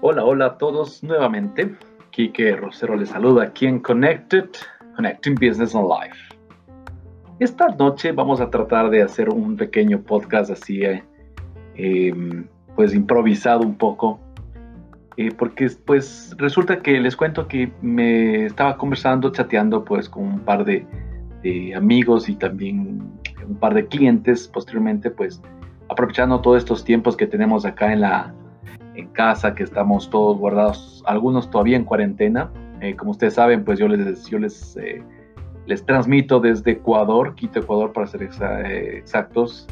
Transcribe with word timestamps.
Hola, 0.00 0.24
hola 0.24 0.46
a 0.46 0.58
todos 0.58 1.02
nuevamente. 1.02 1.74
Kike 2.12 2.54
Rosero 2.54 2.94
les 2.94 3.08
saluda 3.08 3.42
aquí 3.42 3.66
en 3.66 3.80
Connected, 3.80 4.48
Connecting 4.94 5.34
Business 5.34 5.74
and 5.74 5.88
Life. 5.88 6.16
Esta 7.40 7.66
noche 7.70 8.12
vamos 8.12 8.40
a 8.40 8.48
tratar 8.48 8.90
de 8.90 9.02
hacer 9.02 9.28
un 9.28 9.56
pequeño 9.56 10.00
podcast 10.00 10.52
así, 10.52 10.84
eh, 10.84 11.02
em, 11.74 12.46
pues 12.76 12.94
improvisado 12.94 13.62
un 13.62 13.74
poco, 13.74 14.20
eh, 15.16 15.32
porque 15.36 15.68
pues 15.84 16.32
resulta 16.38 16.78
que 16.78 17.00
les 17.00 17.16
cuento 17.16 17.48
que 17.48 17.72
me 17.82 18.46
estaba 18.46 18.76
conversando, 18.76 19.32
chateando 19.32 19.84
pues 19.84 20.08
con 20.08 20.22
un 20.22 20.38
par 20.38 20.64
de, 20.64 20.86
de 21.42 21.74
amigos 21.74 22.28
y 22.28 22.36
también 22.36 23.02
un 23.48 23.56
par 23.56 23.74
de 23.74 23.84
clientes 23.88 24.46
posteriormente, 24.46 25.10
pues 25.10 25.42
aprovechando 25.88 26.40
todos 26.40 26.58
estos 26.58 26.84
tiempos 26.84 27.16
que 27.16 27.26
tenemos 27.26 27.64
acá 27.64 27.92
en 27.92 28.02
la 28.02 28.32
en 28.98 29.06
casa, 29.10 29.54
que 29.54 29.62
estamos 29.62 30.10
todos 30.10 30.36
guardados, 30.38 31.04
algunos 31.06 31.48
todavía 31.50 31.76
en 31.76 31.84
cuarentena. 31.84 32.50
Eh, 32.80 32.96
como 32.96 33.12
ustedes 33.12 33.34
saben, 33.34 33.64
pues 33.64 33.78
yo 33.78 33.86
les, 33.86 34.26
yo 34.26 34.40
les, 34.40 34.76
eh, 34.76 35.02
les 35.66 35.86
transmito 35.86 36.40
desde 36.40 36.72
Ecuador, 36.72 37.36
Quito, 37.36 37.60
Ecuador, 37.60 37.92
para 37.92 38.08
ser 38.08 38.24
eh, 38.24 38.98
exactos. 38.98 39.68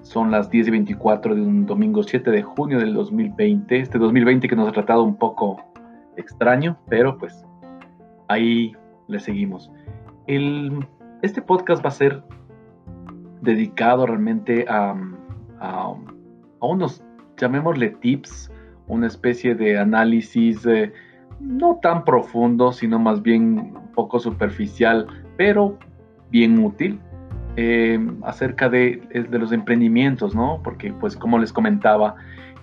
son 0.00 0.30
las 0.30 0.50
10 0.50 0.68
y 0.68 0.70
24 0.70 1.34
de 1.34 1.42
un 1.42 1.66
domingo 1.66 2.02
7 2.02 2.30
de 2.30 2.42
junio 2.42 2.78
del 2.78 2.94
2020. 2.94 3.80
Este 3.80 3.98
2020 3.98 4.48
que 4.48 4.56
nos 4.56 4.68
ha 4.68 4.72
tratado 4.72 5.02
un 5.02 5.16
poco 5.16 5.62
extraño, 6.16 6.78
pero 6.88 7.18
pues 7.18 7.44
ahí 8.28 8.74
le 9.06 9.20
seguimos. 9.20 9.70
El, 10.26 10.86
este 11.20 11.42
podcast 11.42 11.84
va 11.84 11.88
a 11.88 11.92
ser 11.92 12.22
dedicado 13.42 14.06
realmente 14.06 14.64
a, 14.66 14.96
a, 15.60 15.94
a 16.60 16.66
unos 16.66 17.04
llamémosle 17.42 17.90
tips, 18.00 18.52
una 18.86 19.08
especie 19.08 19.56
de 19.56 19.76
análisis 19.76 20.64
eh, 20.64 20.92
no 21.40 21.80
tan 21.82 22.04
profundo, 22.04 22.72
sino 22.72 23.00
más 23.00 23.20
bien 23.20 23.58
un 23.58 23.92
poco 23.94 24.20
superficial, 24.20 25.08
pero 25.36 25.76
bien 26.30 26.64
útil, 26.64 27.00
eh, 27.56 27.98
acerca 28.22 28.68
de, 28.68 29.02
de, 29.28 29.38
los 29.38 29.50
emprendimientos, 29.50 30.36
¿no? 30.36 30.60
Porque 30.62 30.92
pues 30.92 31.16
como 31.16 31.36
les 31.38 31.52
comentaba, 31.52 32.14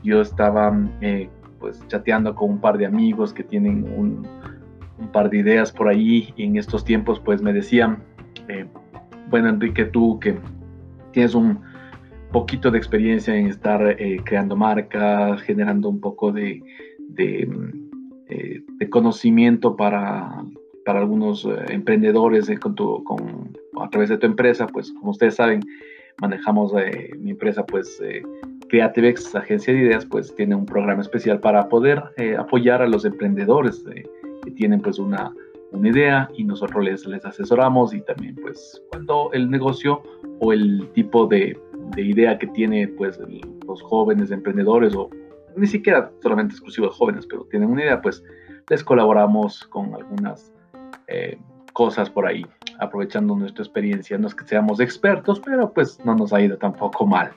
yo 0.01 0.21
estaba 0.21 0.73
eh, 1.01 1.29
pues 1.59 1.85
chateando 1.89 2.33
con 2.33 2.51
un 2.51 2.61
par 2.61 2.77
de 2.77 2.85
amigos 2.85 3.33
que 3.33 3.43
tienen 3.43 3.83
un, 3.97 4.25
un, 4.97 5.07
par 5.11 5.29
de 5.29 5.39
ideas 5.39 5.73
por 5.73 5.89
ahí 5.89 6.33
y 6.37 6.45
en 6.45 6.55
estos 6.55 6.85
tiempos 6.85 7.19
pues 7.19 7.41
me 7.41 7.51
decían, 7.51 8.01
bueno 9.29 9.49
Enrique, 9.49 9.85
tú 9.85 10.19
que 10.19 10.39
tienes 11.11 11.35
un, 11.35 11.59
poquito 12.31 12.71
de 12.71 12.77
experiencia 12.77 13.35
en 13.35 13.47
estar 13.47 13.95
eh, 13.99 14.21
creando 14.23 14.55
marcas, 14.55 15.41
generando 15.41 15.89
un 15.89 15.99
poco 15.99 16.31
de, 16.31 16.61
de, 17.09 17.49
eh, 18.29 18.89
conocimiento 18.89 19.75
para, 19.75 20.43
para 20.85 20.99
algunos 20.99 21.45
eh, 21.45 21.49
emprendedores 21.69 22.49
con 22.59 22.75
con, 22.75 23.57
a 23.79 23.89
través 23.89 24.09
de 24.09 24.17
tu 24.17 24.25
empresa, 24.25 24.67
pues 24.67 24.91
como 24.93 25.11
ustedes 25.11 25.35
saben, 25.35 25.61
manejamos 26.21 26.73
mi 27.19 27.31
empresa, 27.31 27.65
pues 27.65 28.01
CreativeX, 28.67 29.35
agencia 29.35 29.73
de 29.73 29.79
ideas, 29.79 30.05
pues 30.05 30.35
tiene 30.35 30.53
un 30.53 30.65
programa 30.65 31.01
especial 31.01 31.39
para 31.39 31.69
poder 31.69 32.03
apoyar 32.37 32.81
a 32.81 32.87
los 32.87 33.05
emprendedores 33.05 33.85
que 34.43 34.51
tienen 34.51 34.81
pues 34.81 34.99
una, 34.99 35.33
una 35.71 35.87
idea 35.87 36.29
y 36.35 36.43
nosotros 36.43 36.83
les, 36.83 37.05
les 37.05 37.23
asesoramos 37.23 37.93
y 37.93 38.01
también 38.01 38.35
pues 38.35 38.81
cuando 38.89 39.29
el 39.31 39.49
negocio 39.49 40.03
o 40.39 40.51
el 40.51 40.89
tipo 40.93 41.25
de 41.25 41.57
de 41.95 42.01
idea 42.01 42.37
que 42.37 42.47
tiene 42.47 42.87
pues 42.87 43.19
los 43.65 43.81
jóvenes 43.81 44.31
emprendedores 44.31 44.95
o 44.95 45.09
ni 45.55 45.67
siquiera 45.67 46.11
solamente 46.21 46.53
exclusivos 46.53 46.95
jóvenes, 46.95 47.25
pero 47.25 47.45
tienen 47.45 47.69
una 47.69 47.83
idea, 47.83 48.01
pues 48.01 48.23
les 48.69 48.83
colaboramos 48.83 49.65
con 49.65 49.93
algunas 49.95 50.53
eh, 51.07 51.37
cosas 51.73 52.09
por 52.09 52.25
ahí, 52.25 52.45
aprovechando 52.79 53.35
nuestra 53.35 53.63
experiencia. 53.63 54.17
No 54.17 54.27
es 54.27 54.35
que 54.35 54.45
seamos 54.45 54.79
expertos, 54.79 55.39
pero 55.39 55.71
pues 55.73 55.99
no 56.05 56.15
nos 56.15 56.33
ha 56.33 56.41
ido 56.41 56.57
tampoco 56.57 57.05
mal. 57.05 57.31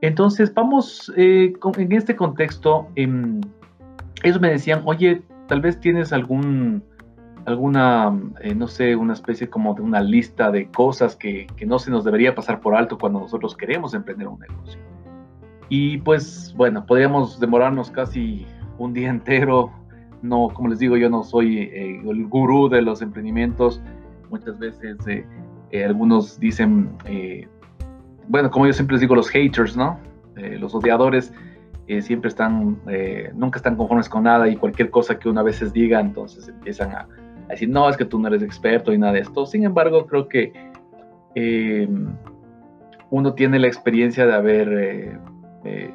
Entonces 0.00 0.52
vamos 0.52 1.12
eh, 1.16 1.52
en 1.76 1.92
este 1.92 2.16
contexto, 2.16 2.88
em, 2.96 3.40
ellos 4.22 4.40
me 4.40 4.50
decían, 4.50 4.82
oye, 4.84 5.22
tal 5.46 5.60
vez 5.60 5.78
tienes 5.78 6.12
algún 6.12 6.82
alguna, 7.50 8.16
eh, 8.40 8.54
no 8.54 8.66
sé, 8.68 8.96
una 8.96 9.12
especie 9.12 9.48
como 9.48 9.74
de 9.74 9.82
una 9.82 10.00
lista 10.00 10.50
de 10.50 10.70
cosas 10.70 11.16
que, 11.16 11.46
que, 11.56 11.66
no 11.66 11.78
se 11.78 11.90
nos 11.90 12.04
debería 12.04 12.34
pasar 12.34 12.60
por 12.60 12.74
alto 12.74 12.98
cuando 12.98 13.20
nosotros 13.20 13.56
queremos 13.56 13.94
emprender 13.94 14.28
un 14.28 14.38
negocio. 14.40 14.80
Y 15.68 15.98
pues 15.98 16.54
bueno, 16.56 16.84
podríamos 16.84 17.38
demorarnos 17.38 17.90
casi 17.90 18.46
un 18.78 18.92
día 18.92 19.10
entero. 19.10 19.70
No, 20.22 20.48
como 20.52 20.68
les 20.68 20.78
digo, 20.78 20.96
yo 20.96 21.08
no 21.08 21.22
soy 21.22 21.58
eh, 21.58 22.00
el 22.04 22.26
gurú 22.26 22.68
de 22.68 22.82
los 22.82 23.02
emprendimientos. 23.02 23.80
Muchas 24.30 24.58
veces 24.58 24.96
eh, 25.06 25.84
algunos 25.84 26.38
dicen, 26.38 26.90
bueno, 28.28 28.50
como 28.50 28.66
yo 28.66 28.72
siempre 28.72 28.94
les 28.94 29.00
digo, 29.00 29.14
los 29.14 29.28
haters, 29.28 29.76
¿no? 29.76 29.98
los 30.36 30.74
odiadores 30.74 31.34
siempre 32.00 32.28
están, 32.28 32.78
nunca 33.34 33.58
están 33.58 33.76
conformes 33.76 34.08
con 34.08 34.22
nada 34.22 34.48
y 34.48 34.56
cualquier 34.56 34.90
cosa 34.90 35.18
que 35.18 35.28
una 35.28 35.42
veces 35.42 35.72
diga, 35.72 36.00
entonces 36.00 36.48
empiezan 36.48 36.92
a, 36.92 37.06
decir, 37.52 37.68
no, 37.68 37.88
es 37.88 37.96
que 37.96 38.04
tú 38.04 38.18
no 38.18 38.28
eres 38.28 38.42
experto 38.42 38.92
y 38.92 38.98
nada 38.98 39.14
de 39.14 39.20
esto. 39.20 39.46
Sin 39.46 39.64
embargo, 39.64 40.06
creo 40.06 40.28
que 40.28 40.52
em, 41.34 42.08
uno 43.10 43.34
tiene 43.34 43.58
la 43.58 43.66
experiencia 43.66 44.26
de 44.26 44.34
haber 44.34 44.68
eh, 44.72 45.18
eh, 45.64 45.94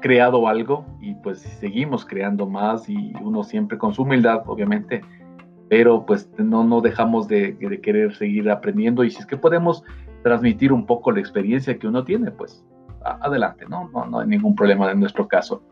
creado 0.00 0.48
algo 0.48 0.84
y 1.00 1.14
pues 1.14 1.40
seguimos 1.40 2.04
creando 2.04 2.46
más 2.46 2.88
y 2.88 3.12
uno 3.22 3.44
siempre 3.44 3.78
con 3.78 3.94
su 3.94 4.02
humildad, 4.02 4.42
obviamente, 4.46 5.02
pero 5.68 6.04
pues 6.04 6.28
no, 6.38 6.64
no 6.64 6.80
dejamos 6.80 7.28
de, 7.28 7.56
querer 7.82 8.14
seguir 8.14 8.50
aprendiendo 8.50 9.04
y 9.04 9.10
si 9.10 9.20
es 9.20 9.26
que 9.26 9.36
podemos 9.36 9.84
transmitir 10.22 10.72
un 10.72 10.84
poco 10.84 11.12
la 11.12 11.20
experiencia 11.20 11.78
que 11.78 11.86
uno 11.86 12.04
tiene, 12.04 12.30
pues 12.30 12.64
adelante, 13.02 13.64
¿no? 13.68 13.88
No, 13.94 14.04
no 14.04 14.18
hay 14.18 14.26
ningún 14.26 14.54
problema 14.54 14.90
en 14.90 15.00
nuestro 15.00 15.26
caso. 15.26 15.62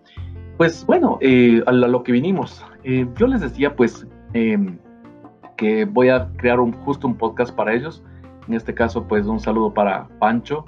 Pues 0.56 0.84
bueno, 0.86 1.18
eh, 1.20 1.62
a 1.66 1.72
lo 1.72 2.02
que 2.02 2.12
vinimos. 2.12 2.64
yo 2.84 3.26
les 3.26 3.40
decía, 3.40 3.76
pues, 3.76 4.06
em, 4.32 4.78
que 5.58 5.84
voy 5.84 6.08
a 6.08 6.30
crear 6.36 6.58
un, 6.60 6.72
justo 6.72 7.06
un 7.06 7.16
podcast 7.16 7.54
para 7.54 7.74
ellos. 7.74 8.02
En 8.46 8.54
este 8.54 8.72
caso, 8.72 9.06
pues 9.06 9.26
un 9.26 9.40
saludo 9.40 9.74
para 9.74 10.08
Pancho 10.18 10.64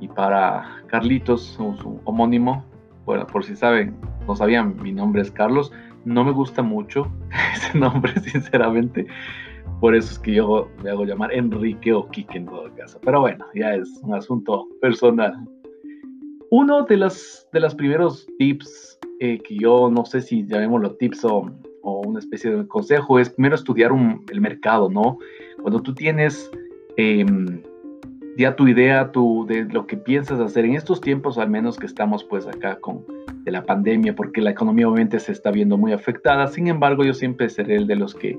y 0.00 0.06
para 0.06 0.82
Carlitos, 0.86 1.42
su, 1.42 2.00
homónimo. 2.04 2.64
Bueno, 3.06 3.26
por 3.26 3.44
si 3.44 3.56
saben, 3.56 3.96
no 4.28 4.36
sabían, 4.36 4.80
mi 4.80 4.92
nombre 4.92 5.22
es 5.22 5.30
Carlos. 5.32 5.72
No 6.04 6.22
me 6.22 6.30
gusta 6.30 6.62
mucho 6.62 7.10
ese 7.54 7.76
nombre, 7.76 8.12
sinceramente. 8.20 9.06
Por 9.80 9.96
eso 9.96 10.12
es 10.12 10.18
que 10.18 10.34
yo 10.34 10.68
me 10.82 10.90
hago 10.90 11.04
llamar 11.04 11.32
Enrique 11.32 11.92
o 11.92 12.06
Kike 12.08 12.38
en 12.38 12.46
todo 12.46 12.70
caso. 12.76 13.00
Pero 13.02 13.22
bueno, 13.22 13.44
ya 13.54 13.74
es 13.74 13.88
un 14.02 14.14
asunto 14.14 14.68
personal. 14.80 15.34
Uno 16.50 16.82
de 16.84 16.98
los 16.98 17.48
de 17.52 17.60
los 17.60 17.74
primeros 17.74 18.26
tips 18.38 18.98
eh, 19.20 19.38
que 19.38 19.56
yo 19.56 19.90
no 19.90 20.04
sé 20.04 20.20
si 20.20 20.46
llamémoslo 20.46 20.94
tips 20.96 21.24
o 21.24 21.50
o 21.84 22.00
una 22.00 22.18
especie 22.18 22.50
de 22.50 22.66
consejo 22.66 23.18
es 23.18 23.30
primero 23.30 23.54
estudiar 23.54 23.92
el 24.30 24.40
mercado, 24.40 24.90
¿no? 24.90 25.18
Cuando 25.60 25.80
tú 25.80 25.94
tienes 25.94 26.50
em, 26.96 27.62
ya 28.36 28.56
tu 28.56 28.66
idea 28.66 29.12
tu, 29.12 29.46
de 29.46 29.64
lo 29.64 29.86
que 29.86 29.96
piensas 29.96 30.40
hacer 30.40 30.64
en 30.64 30.74
estos 30.74 31.00
tiempos, 31.00 31.38
al 31.38 31.50
menos 31.50 31.76
que 31.76 31.86
estamos 31.86 32.24
pues 32.24 32.46
acá 32.46 32.76
con 32.80 33.04
de 33.44 33.52
la 33.52 33.62
pandemia, 33.62 34.16
porque 34.16 34.40
la 34.40 34.50
economía 34.50 34.88
obviamente 34.88 35.20
se 35.20 35.32
está 35.32 35.50
viendo 35.50 35.76
muy 35.76 35.92
afectada, 35.92 36.46
sin 36.48 36.66
embargo 36.68 37.04
yo 37.04 37.12
siempre 37.12 37.50
seré 37.50 37.76
el 37.76 37.86
de 37.86 37.96
los 37.96 38.14
que 38.14 38.38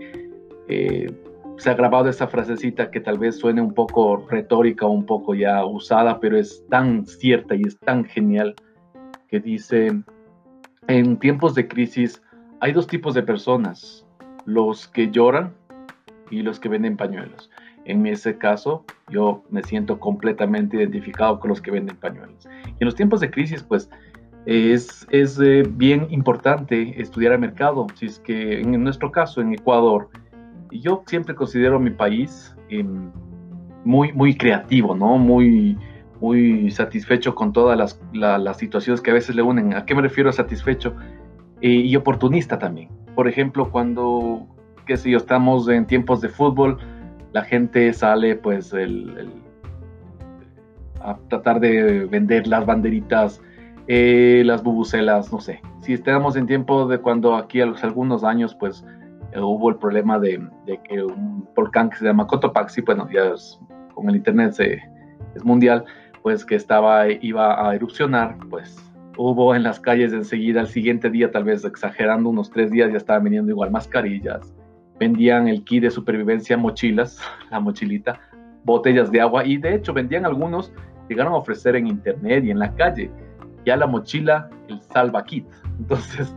eh, 0.68 1.14
se 1.58 1.70
ha 1.70 1.76
grabado 1.76 2.10
esa 2.10 2.28
frasecita 2.28 2.90
que 2.90 3.00
tal 3.00 3.20
vez 3.20 3.38
suene 3.38 3.62
un 3.62 3.74
poco 3.74 4.26
retórica, 4.30 4.88
un 4.88 5.06
poco 5.06 5.36
ya 5.36 5.64
usada, 5.64 6.20
pero 6.20 6.38
es 6.38 6.64
tan 6.70 7.06
cierta 7.06 7.56
y 7.56 7.62
es 7.62 7.78
tan 7.80 8.04
genial 8.04 8.56
que 9.28 9.40
dice, 9.40 9.92
en 10.88 11.18
tiempos 11.18 11.56
de 11.56 11.68
crisis 11.68 12.22
hay 12.60 12.72
dos 12.72 12.88
tipos 12.88 13.14
de 13.14 13.24
personas, 13.24 14.06
los 14.46 14.88
que 14.88 15.12
lloran 15.12 15.54
y 16.30 16.42
los 16.42 16.60
que 16.60 16.70
venden 16.70 16.98
pañuelos. 16.98 17.50
En 17.86 18.06
ese 18.08 18.38
caso, 18.38 18.84
yo 19.10 19.44
me 19.50 19.62
siento 19.62 20.00
completamente 20.00 20.78
identificado 20.78 21.40
con 21.40 21.50
los 21.50 21.62
que 21.62 21.72
venden 21.72 21.96
pañuelos. 21.98 22.48
Y 22.66 22.78
en 22.80 22.86
los 22.86 22.96
tiempos 22.96 23.20
de 23.20 23.30
crisis, 23.30 23.62
pues, 23.62 23.90
es, 24.46 25.08
es 25.10 25.40
eh, 25.40 25.64
bien 25.68 26.08
importante 26.10 27.00
estudiar 27.00 27.34
el 27.34 27.40
mercado. 27.40 27.88
Si 27.96 28.08
es 28.08 28.20
que 28.20 28.62
en 28.62 28.84
nuestro 28.84 29.12
caso, 29.12 29.42
en 29.42 29.54
Ecuador, 29.54 30.10
yo 30.72 31.04
siempre 31.08 31.36
considero 31.36 31.80
mi 31.80 31.92
país 31.92 32.56
em, 32.70 33.12
muy, 33.84 34.12
muy 34.14 34.36
creativo, 34.36 34.96
¿no? 34.96 35.18
Muy, 35.18 35.78
muy 36.20 36.72
satisfecho 36.72 37.36
con 37.36 37.54
todas 37.54 37.78
las, 37.78 38.02
las 38.14 38.58
situaciones 38.58 39.02
que 39.02 39.12
a 39.12 39.14
veces 39.14 39.36
le 39.36 39.42
unen. 39.42 39.74
¿A 39.74 39.86
qué 39.86 39.96
me 39.96 40.02
refiero 40.02 40.30
a 40.30 40.34
satisfecho? 40.34 40.96
Y 41.62 41.96
oportunista 41.96 42.60
también. 42.60 42.90
Por 43.16 43.28
ejemplo, 43.28 43.72
cuando, 43.72 44.46
qué 44.86 44.98
sé 44.98 45.10
yo, 45.10 45.18
estamos 45.18 45.68
en 45.70 45.86
tiempos 45.88 46.22
de 46.22 46.30
fútbol, 46.30 46.78
la 47.32 47.44
gente 47.44 47.92
sale 47.94 48.36
pues 48.36 48.74
el, 48.74 49.30
a 51.02 51.18
tratar 51.30 51.60
de 51.60 52.06
vender 52.06 52.48
las 52.48 52.66
banderitas, 52.66 53.42
eh, 53.88 54.44
las 54.46 54.64
bubucelas, 54.64 55.32
no 55.32 55.40
sé, 55.40 55.62
si 55.82 55.94
estamos 55.94 56.36
en 56.36 56.48
tiempo 56.48 56.88
de 56.88 56.98
cuando 56.98 57.36
aquí 57.36 57.62
a 57.62 57.66
los 57.66 57.84
algunos 57.84 58.24
años, 58.24 58.56
pues 58.56 58.86
eh, 59.34 59.40
hubo 59.40 59.70
el 59.70 59.76
problema 59.76 60.18
de, 60.18 60.50
que 60.88 61.04
un 61.04 61.48
volcán 61.56 61.90
que 61.90 61.98
se 61.98 62.06
llama 62.06 62.26
Cotopaxi, 62.26 62.82
bueno, 62.82 63.08
ya 63.12 63.34
con 63.94 64.10
el 64.10 64.16
internet 64.16 64.54
se, 64.54 64.82
es 65.36 65.44
mundial, 65.44 65.86
pues 66.24 66.44
que 66.46 66.56
estaba, 66.56 67.08
iba 67.10 67.68
a 67.68 67.76
erupcionar, 67.76 68.38
pues 68.50 68.78
hubo 69.18 69.56
en 69.56 69.64
las 69.64 69.80
calles 69.80 70.14
enseguida, 70.14 70.62
al 70.62 70.68
siguiente 70.68 71.10
día, 71.10 71.32
tal 71.32 71.44
vez 71.44 71.64
exagerando, 71.66 72.30
unos 72.30 72.50
tres 72.50 72.72
días 72.72 72.92
ya 72.92 72.98
estaban 72.98 73.24
vendiendo 73.24 73.52
igual 73.52 73.72
mascarillas, 73.72 74.54
vendían 75.00 75.48
el 75.48 75.64
kit 75.64 75.84
de 75.84 75.92
supervivencia, 75.92 76.58
mochilas, 76.58 77.20
la 77.52 77.60
mochilita, 77.60 78.20
botellas 78.64 79.12
de 79.12 79.22
agua 79.22 79.46
y 79.46 79.58
de 79.58 79.76
hecho 79.76 79.94
vendían 79.94 80.26
algunos, 80.26 80.72
llegaron 81.10 81.34
a 81.34 81.38
ofrecer 81.38 81.76
en 81.76 81.88
internet 81.88 82.44
y 82.46 82.52
en 82.52 82.60
la 82.60 82.74
calle 82.74 83.12
ya 83.66 83.76
la 83.76 83.88
mochila, 83.88 84.50
el 84.68 84.82
salva 84.82 85.24
kit. 85.24 85.46
Entonces, 85.80 86.36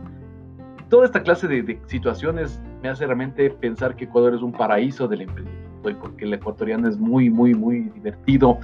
toda 0.89 1.05
esta 1.05 1.21
clase 1.21 1.47
de, 1.47 1.79
situaciones 1.85 2.61
me 2.81 2.89
hace 2.89 3.05
realmente 3.05 3.49
pensar 3.51 3.95
que 3.95 4.05
Ecuador 4.05 4.33
es 4.33 4.41
un 4.41 4.51
paraíso 4.51 5.07
del 5.07 5.21
emprendimiento 5.21 5.69
porque 5.81 6.25
el 6.25 6.33
ecuatoriano 6.33 6.87
es 6.87 6.97
muy, 6.97 7.29
muy, 7.29 7.53
muy 7.53 7.81
divertido 7.89 8.59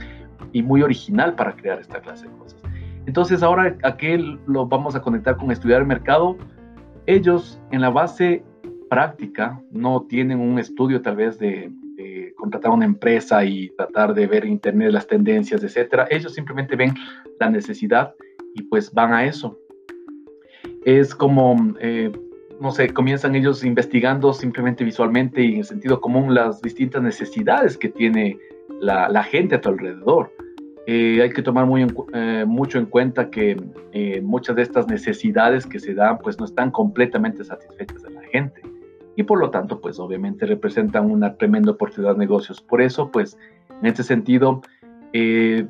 y 0.51 0.61
muy 0.61 0.81
original 0.81 1.35
para 1.35 1.55
crear 1.55 1.79
esta 1.79 2.01
clase 2.01 2.27
de 2.27 2.33
cosas. 2.37 2.61
Entonces, 3.05 3.43
ahora, 3.43 3.77
¿a 3.83 3.97
qué 3.97 4.17
lo 4.47 4.65
vamos 4.65 4.95
a 4.95 5.01
conectar 5.01 5.37
con 5.37 5.51
estudiar 5.51 5.81
el 5.81 5.87
mercado? 5.87 6.37
Ellos, 7.05 7.59
en 7.71 7.81
la 7.81 7.89
base 7.89 8.43
práctica, 8.89 9.61
no 9.71 10.01
tienen 10.03 10.39
un 10.39 10.57
estudio 10.57 11.01
tal 11.01 11.15
vez 11.17 11.37
de, 11.39 11.71
contratar 12.37 12.71
una 12.71 12.85
empresa 12.85 13.43
y 13.45 13.69
tratar 13.69 14.13
de 14.13 14.27
ver 14.27 14.45
internet 14.45 14.91
las 14.91 15.07
tendencias, 15.07 15.63
etcétera. 15.63 16.05
Ellos 16.11 16.33
simplemente 16.33 16.75
ven 16.75 16.93
la 17.39 17.49
necesidad 17.49 18.13
y 18.53 18.63
pues 18.63 18.91
van 18.93 19.13
a 19.13 19.25
eso. 19.25 19.57
Es 20.83 21.15
como, 21.15 21.55
eh, 21.79 22.11
no 22.59 22.71
sé, 22.71 22.89
comienzan 22.89 23.35
ellos 23.35 23.63
investigando 23.63 24.33
simplemente 24.33 24.83
visualmente 24.83 25.41
y 25.41 25.55
en 25.55 25.63
sentido 25.63 26.01
común 26.01 26.35
las 26.35 26.61
distintas 26.61 27.01
necesidades 27.01 27.77
que 27.77 27.89
tiene 27.89 28.37
la, 28.81 29.09
la 29.09 29.23
gente 29.23 29.55
a 29.55 29.61
tu 29.61 29.69
alrededor. 29.69 30.31
Eh, 30.87 31.19
hay 31.21 31.31
que 31.31 31.41
tomar 31.41 31.65
muy 31.65 31.87
eh, 32.13 32.45
mucho 32.47 32.77
en 32.77 32.85
cuenta 32.85 33.29
que 33.29 33.59
muchas 34.21 34.55
de 34.55 34.61
estas 34.61 34.87
necesidades 34.87 35.65
que 35.65 35.79
se 35.79 35.95
dan 35.95 36.19
pues 36.19 36.37
no 36.37 36.45
están 36.45 36.69
completamente 36.69 37.43
satisfechas 37.43 38.03
de 38.03 38.11
la 38.11 38.21
gente 38.23 38.61
y 39.15 39.23
por 39.23 39.39
lo 39.39 39.49
tanto, 39.49 39.79
pues 39.79 39.99
obviamente 39.99 40.45
representan 40.45 41.09
una 41.09 41.35
tremenda 41.35 41.71
oportunidad 41.71 42.13
de 42.13 42.19
negocios. 42.19 42.61
Por 42.61 42.81
eso, 42.81 43.11
pues 43.11 43.37
en 43.81 43.87
este 43.87 44.03
sentido, 44.03 44.61
eh, 45.13 45.65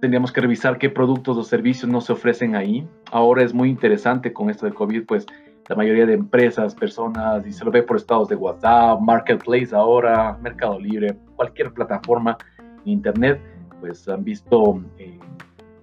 tendríamos 0.00 0.32
que 0.32 0.40
revisar 0.40 0.78
qué 0.78 0.90
productos 0.90 1.36
o 1.36 1.44
servicios 1.44 1.90
no 1.90 2.00
se 2.00 2.12
ofrecen 2.12 2.56
ahí. 2.56 2.86
Ahora 3.12 3.44
es 3.44 3.54
muy 3.54 3.68
interesante 3.68 4.32
con 4.32 4.50
esto 4.50 4.66
de 4.66 4.72
COVID, 4.72 5.04
pues 5.06 5.26
la 5.68 5.76
mayoría 5.76 6.06
de 6.06 6.14
empresas, 6.14 6.74
personas, 6.74 7.46
y 7.46 7.52
se 7.52 7.64
lo 7.64 7.70
ve 7.70 7.82
por 7.82 7.96
estados 7.96 8.28
de 8.28 8.36
WhatsApp, 8.36 9.00
Marketplace 9.00 9.74
ahora, 9.74 10.38
Mercado 10.40 10.78
Libre, 10.78 11.16
cualquier 11.34 11.72
plataforma 11.72 12.36
en 12.58 12.92
Internet, 12.92 13.40
pues 13.80 14.08
han 14.08 14.24
visto 14.24 14.82
eh, 14.98 15.18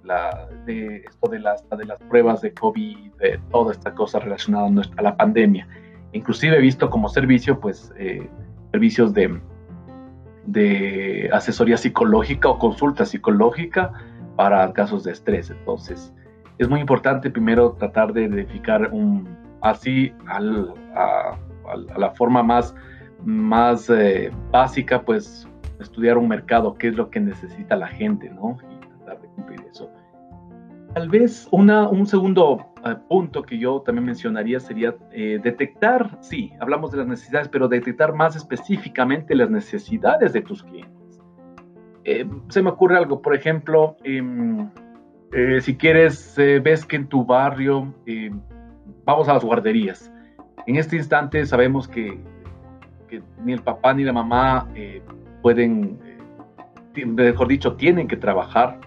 la, 0.03 0.47
de 0.65 0.97
esto 0.97 1.29
de 1.29 1.39
las, 1.39 1.67
de 1.69 1.85
las 1.85 1.99
pruebas 2.09 2.41
de 2.41 2.53
COVID, 2.53 3.13
de 3.19 3.39
toda 3.51 3.71
esta 3.71 3.93
cosa 3.93 4.19
relacionada 4.19 4.67
a, 4.67 4.99
a 4.99 5.01
la 5.01 5.15
pandemia. 5.15 5.67
Inclusive 6.11 6.57
he 6.57 6.61
visto 6.61 6.89
como 6.89 7.09
servicio, 7.09 7.59
pues, 7.59 7.93
eh, 7.97 8.29
servicios 8.71 9.13
de, 9.13 9.39
de 10.45 11.29
asesoría 11.33 11.77
psicológica 11.77 12.49
o 12.49 12.59
consulta 12.59 13.05
psicológica 13.05 13.91
para 14.35 14.71
casos 14.73 15.03
de 15.03 15.11
estrés. 15.11 15.49
Entonces, 15.49 16.13
es 16.57 16.69
muy 16.69 16.79
importante 16.79 17.29
primero 17.29 17.73
tratar 17.73 18.13
de 18.13 18.23
identificar 18.23 18.89
un, 18.91 19.27
así 19.61 20.13
al, 20.27 20.73
a, 20.95 21.37
la 21.97 22.11
forma 22.11 22.43
más, 22.43 22.75
más 23.23 23.89
eh, 23.89 24.31
básica, 24.51 25.01
pues 25.01 25.47
estudiar 25.79 26.17
un 26.17 26.27
mercado, 26.27 26.75
qué 26.75 26.89
es 26.89 26.95
lo 26.95 27.09
que 27.09 27.19
necesita 27.19 27.75
la 27.75 27.87
gente, 27.87 28.29
¿no? 28.29 28.57
Y 28.71 28.87
tratar 28.87 29.21
de 29.21 29.27
cumplir 29.29 29.61
eso. 29.69 29.89
Tal 30.93 31.09
vez 31.09 31.47
una, 31.49 31.89
un 31.89 32.05
segundo 32.05 32.73
eh, 32.85 32.95
punto 33.09 33.41
que 33.41 33.57
yo 33.57 33.81
también 33.81 34.05
mencionaría 34.05 34.59
sería 34.59 34.95
eh, 35.11 35.39
detectar, 35.41 36.19
sí, 36.21 36.53
hablamos 36.59 36.91
de 36.91 36.99
las 36.99 37.07
necesidades, 37.07 37.47
pero 37.47 37.67
detectar 37.67 38.13
más 38.13 38.35
específicamente 38.35 39.33
las 39.33 39.49
necesidades 39.49 40.33
de 40.33 40.41
tus 40.41 40.61
clientes. 40.61 41.19
Eh, 42.03 42.29
se 42.49 42.61
me 42.61 42.69
ocurre 42.69 42.97
algo, 42.97 43.21
por 43.21 43.33
ejemplo, 43.33 43.97
em, 44.03 44.69
si 45.61 45.75
quieres, 45.77 46.35
ves 46.37 46.85
que 46.85 46.95
en 46.95 47.07
tu 47.07 47.25
barrio, 47.25 47.91
vamos 49.03 49.27
a 49.27 49.33
las 49.33 49.43
guarderías. 49.43 50.13
En 50.67 50.75
este 50.75 50.95
instante 50.95 51.43
sabemos 51.47 51.87
que, 51.87 52.19
que 53.07 53.23
ni 53.43 53.53
el 53.53 53.63
papá 53.63 53.95
ni 53.95 54.03
la 54.03 54.13
mamá 54.13 54.67
pueden, 55.43 55.99
mejor 56.95 57.47
dicho, 57.47 57.75
tienen 57.75 58.07
que 58.07 58.17
trabajar. 58.17 58.79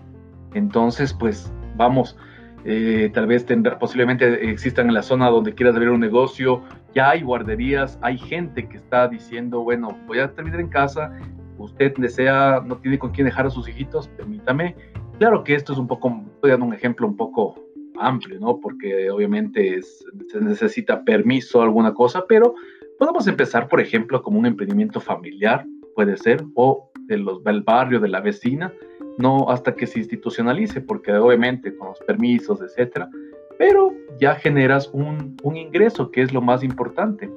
Entonces, 0.54 1.12
pues 1.14 1.52
vamos, 1.76 2.18
eh, 2.64 3.10
tal 3.14 3.28
vez 3.28 3.46
tendrá, 3.46 3.78
posiblemente 3.78 4.50
existan 4.50 4.88
en 4.88 4.94
la 4.94 5.02
zona 5.02 5.28
donde 5.28 5.54
quieras 5.54 5.76
abrir 5.76 5.90
un 5.90 6.00
negocio, 6.00 6.64
ya 6.96 7.10
hay 7.10 7.22
guarderías, 7.22 7.96
hay 8.02 8.18
gente 8.18 8.68
que 8.68 8.78
está 8.78 9.06
diciendo, 9.06 9.62
bueno, 9.62 9.96
voy 10.08 10.18
a 10.18 10.32
terminar 10.32 10.58
en 10.58 10.68
casa, 10.68 11.12
usted 11.58 11.94
desea, 11.96 12.60
no 12.66 12.78
tiene 12.78 12.98
con 12.98 13.12
quién 13.12 13.26
dejar 13.26 13.46
a 13.46 13.50
sus 13.50 13.68
hijitos, 13.68 14.08
permítame. 14.08 14.74
Claro 15.20 15.44
que 15.44 15.54
esto 15.54 15.74
es 15.74 15.78
un 15.78 15.86
poco, 15.86 16.24
estoy 16.34 16.50
dando 16.50 16.66
un 16.66 16.74
ejemplo 16.74 17.06
un 17.06 17.16
poco 17.16 17.54
amplio, 18.00 18.40
¿no? 18.40 18.58
Porque 18.58 19.10
obviamente 19.10 19.80
se 19.82 20.40
necesita 20.40 21.04
permiso, 21.04 21.62
alguna 21.62 21.94
cosa, 21.94 22.24
pero 22.28 22.54
podemos 22.98 23.26
empezar, 23.26 23.68
por 23.68 23.80
ejemplo, 23.80 24.22
como 24.22 24.38
un 24.38 24.46
emprendimiento 24.46 25.00
familiar, 25.00 25.64
puede 25.96 26.16
ser, 26.16 26.44
o 26.54 26.90
de 27.08 27.16
los, 27.16 27.42
del 27.42 27.62
barrio, 27.62 27.98
de 27.98 28.08
la 28.08 28.20
vecina, 28.20 28.72
no 29.18 29.48
hasta 29.48 29.74
que 29.74 29.88
se 29.88 29.98
institucionalice, 29.98 30.80
porque 30.80 31.12
obviamente 31.12 31.74
con 31.74 31.88
los 31.88 31.98
permisos, 32.00 32.60
etcétera, 32.60 33.08
pero 33.58 33.92
ya 34.20 34.34
generas 34.36 34.90
un, 34.92 35.36
un 35.42 35.56
ingreso, 35.56 36.10
que 36.10 36.22
es 36.22 36.32
lo 36.32 36.40
más 36.42 36.62
importante. 36.62 37.28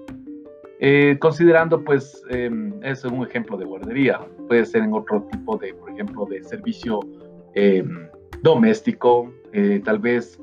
Eh, 0.81 1.17
considerando, 1.19 1.83
pues, 1.83 2.23
eh, 2.29 2.50
es 2.83 3.03
un 3.03 3.25
ejemplo 3.25 3.57
de 3.57 3.65
guardería, 3.65 4.19
puede 4.47 4.65
ser 4.65 4.83
en 4.83 4.94
otro 4.94 5.27
tipo 5.31 5.57
de, 5.57 5.73
por 5.73 5.89
ejemplo, 5.91 6.25
de 6.25 6.41
servicio 6.44 7.01
em, 7.53 8.07
doméstico, 8.42 9.33
eh, 9.51 9.81
tal 9.83 9.99
vez 9.99 10.39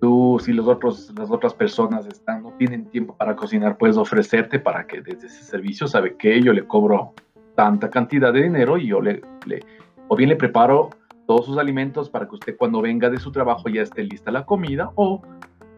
tú, 0.00 0.38
si 0.44 0.52
los 0.52 0.68
otros, 0.68 1.12
las 1.18 1.30
otras 1.30 1.54
personas 1.54 2.06
están, 2.06 2.42
no 2.42 2.52
tienen 2.58 2.84
tiempo 2.90 3.16
para 3.16 3.34
cocinar, 3.34 3.78
puedes 3.78 3.96
ofrecerte 3.96 4.58
para 4.58 4.86
que 4.86 5.00
desde 5.00 5.26
ese 5.26 5.42
servicio, 5.42 5.86
sabe 5.86 6.16
que 6.16 6.42
yo 6.42 6.52
le 6.52 6.66
cobro 6.66 7.14
tanta 7.58 7.90
cantidad 7.90 8.32
de 8.32 8.44
dinero 8.44 8.78
y 8.78 8.86
yo 8.86 9.00
le, 9.00 9.20
le 9.44 9.64
o 10.06 10.14
bien 10.14 10.28
le 10.28 10.36
preparo 10.36 10.90
todos 11.26 11.46
sus 11.46 11.58
alimentos 11.58 12.08
para 12.08 12.28
que 12.28 12.36
usted 12.36 12.56
cuando 12.56 12.80
venga 12.80 13.10
de 13.10 13.18
su 13.18 13.32
trabajo 13.32 13.68
ya 13.68 13.82
esté 13.82 14.04
lista 14.04 14.30
la 14.30 14.46
comida 14.46 14.92
o 14.94 15.20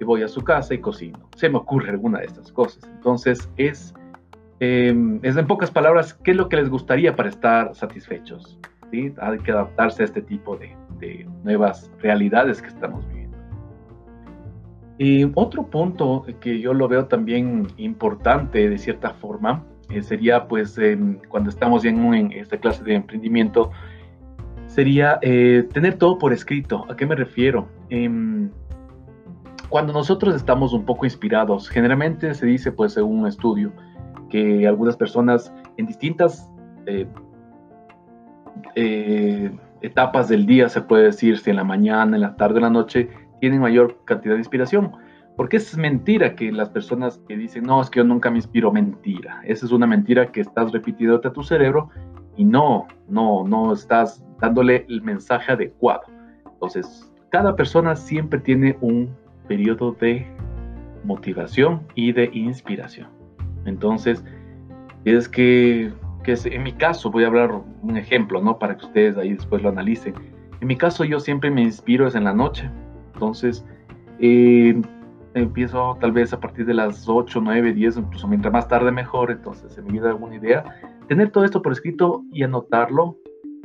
voy 0.04 0.22
a 0.22 0.28
su 0.28 0.42
casa 0.42 0.74
y 0.74 0.78
cocino. 0.78 1.18
Se 1.36 1.48
me 1.48 1.56
ocurre 1.56 1.88
alguna 1.88 2.18
de 2.18 2.26
estas 2.26 2.52
cosas. 2.52 2.84
Entonces 2.84 3.50
es, 3.56 3.94
em, 4.60 5.20
es 5.22 5.38
en 5.38 5.46
pocas 5.46 5.70
palabras, 5.70 6.12
¿qué 6.12 6.32
es 6.32 6.36
lo 6.36 6.50
que 6.50 6.56
les 6.56 6.68
gustaría 6.68 7.16
para 7.16 7.30
estar 7.30 7.74
satisfechos? 7.74 8.58
¿Sí? 8.90 9.14
Hay 9.18 9.38
que 9.38 9.52
adaptarse 9.52 10.02
a 10.02 10.04
este 10.04 10.20
tipo 10.20 10.56
de, 10.56 10.76
nuevas 11.44 11.90
realidades 12.00 12.60
que 12.60 12.68
estamos 12.68 13.08
viviendo. 13.08 13.38
Y 14.98 15.32
otro 15.34 15.66
punto 15.66 16.26
que 16.40 16.60
yo 16.60 16.74
lo 16.74 16.88
veo 16.88 17.06
también 17.06 17.68
importante 17.78 18.68
de 18.68 18.76
cierta 18.76 19.14
forma 19.14 19.64
eh, 19.90 20.02
sería 20.02 20.46
pues 20.46 20.78
cuando 21.28 21.50
estamos 21.50 21.84
en, 21.84 22.32
esta 22.32 22.58
clase 22.58 22.84
de 22.84 22.94
emprendimiento, 22.94 23.70
sería 24.66 25.18
eh, 25.22 25.68
tener 25.72 25.94
todo 25.94 26.18
por 26.18 26.32
escrito. 26.32 26.86
¿A 26.88 26.96
qué 26.96 27.06
me 27.06 27.16
refiero? 27.16 27.68
Em, 27.88 28.50
cuando 29.68 29.92
nosotros 29.92 30.34
estamos 30.34 30.72
un 30.72 30.84
poco 30.84 31.04
inspirados, 31.04 31.68
generalmente 31.68 32.34
se 32.34 32.46
dice, 32.46 32.72
pues, 32.72 32.96
en 32.96 33.04
un 33.04 33.26
estudio, 33.26 33.72
que 34.28 34.66
algunas 34.66 34.96
personas 34.96 35.52
en 35.76 35.86
distintas 35.86 36.50
eh, 38.74 39.50
etapas 39.82 40.28
del 40.28 40.46
día, 40.46 40.68
se 40.68 40.82
puede 40.82 41.04
decir, 41.04 41.38
si 41.38 41.50
en 41.50 41.56
la 41.56 41.64
mañana, 41.64 42.16
en 42.16 42.22
la 42.22 42.36
tarde, 42.36 42.56
en 42.56 42.62
la 42.62 42.70
noche, 42.70 43.08
tienen 43.40 43.60
mayor 43.60 43.98
cantidad 44.04 44.34
de 44.34 44.40
inspiración. 44.40 44.92
Porque 45.40 45.56
es 45.56 45.74
mentira 45.74 46.36
que 46.36 46.52
las 46.52 46.68
personas 46.68 47.18
que 47.26 47.34
dicen, 47.34 47.62
no, 47.64 47.80
es 47.80 47.88
que 47.88 48.00
yo 48.00 48.04
nunca 48.04 48.30
me 48.30 48.36
inspiro, 48.36 48.70
mentira. 48.70 49.40
Esa 49.42 49.64
es 49.64 49.72
una 49.72 49.86
mentira 49.86 50.30
que 50.30 50.42
estás 50.42 50.70
repitiendo 50.70 51.16
a 51.16 51.32
tu 51.32 51.42
cerebro 51.42 51.88
y 52.36 52.44
no, 52.44 52.86
no, 53.08 53.44
no 53.48 53.72
estás 53.72 54.22
dándole 54.38 54.84
el 54.90 55.00
mensaje 55.00 55.50
adecuado. 55.52 56.02
Entonces, 56.44 57.10
cada 57.30 57.56
persona 57.56 57.96
siempre 57.96 58.38
tiene 58.38 58.76
un 58.82 59.16
periodo 59.48 59.92
de 59.92 60.26
motivación 61.04 61.86
y 61.94 62.12
de 62.12 62.28
inspiración. 62.34 63.08
Entonces, 63.64 64.22
es 65.06 65.26
que, 65.26 65.90
que 66.22 66.36
en 66.44 66.62
mi 66.64 66.72
caso, 66.72 67.10
voy 67.10 67.24
a 67.24 67.28
hablar 67.28 67.62
un 67.80 67.96
ejemplo, 67.96 68.42
¿no? 68.42 68.58
Para 68.58 68.76
que 68.76 68.84
ustedes 68.84 69.16
ahí 69.16 69.32
después 69.32 69.62
lo 69.62 69.70
analicen. 69.70 70.12
En 70.60 70.68
mi 70.68 70.76
caso, 70.76 71.02
yo 71.02 71.18
siempre 71.18 71.50
me 71.50 71.62
inspiro 71.62 72.06
es 72.06 72.14
en 72.14 72.24
la 72.24 72.34
noche. 72.34 72.68
Entonces, 73.14 73.64
eh, 74.18 74.78
empiezo 75.34 75.96
tal 76.00 76.12
vez 76.12 76.32
a 76.32 76.40
partir 76.40 76.66
de 76.66 76.74
las 76.74 77.08
8, 77.08 77.40
9, 77.42 77.72
10, 77.72 77.98
incluso 77.98 78.28
mientras 78.28 78.52
más 78.52 78.68
tarde 78.68 78.90
mejor, 78.90 79.30
entonces 79.30 79.72
se 79.72 79.82
me 79.82 79.92
viene 79.92 80.08
alguna 80.08 80.36
idea. 80.36 80.64
Tener 81.08 81.30
todo 81.30 81.44
esto 81.44 81.62
por 81.62 81.72
escrito 81.72 82.22
y 82.32 82.42
anotarlo, 82.42 83.16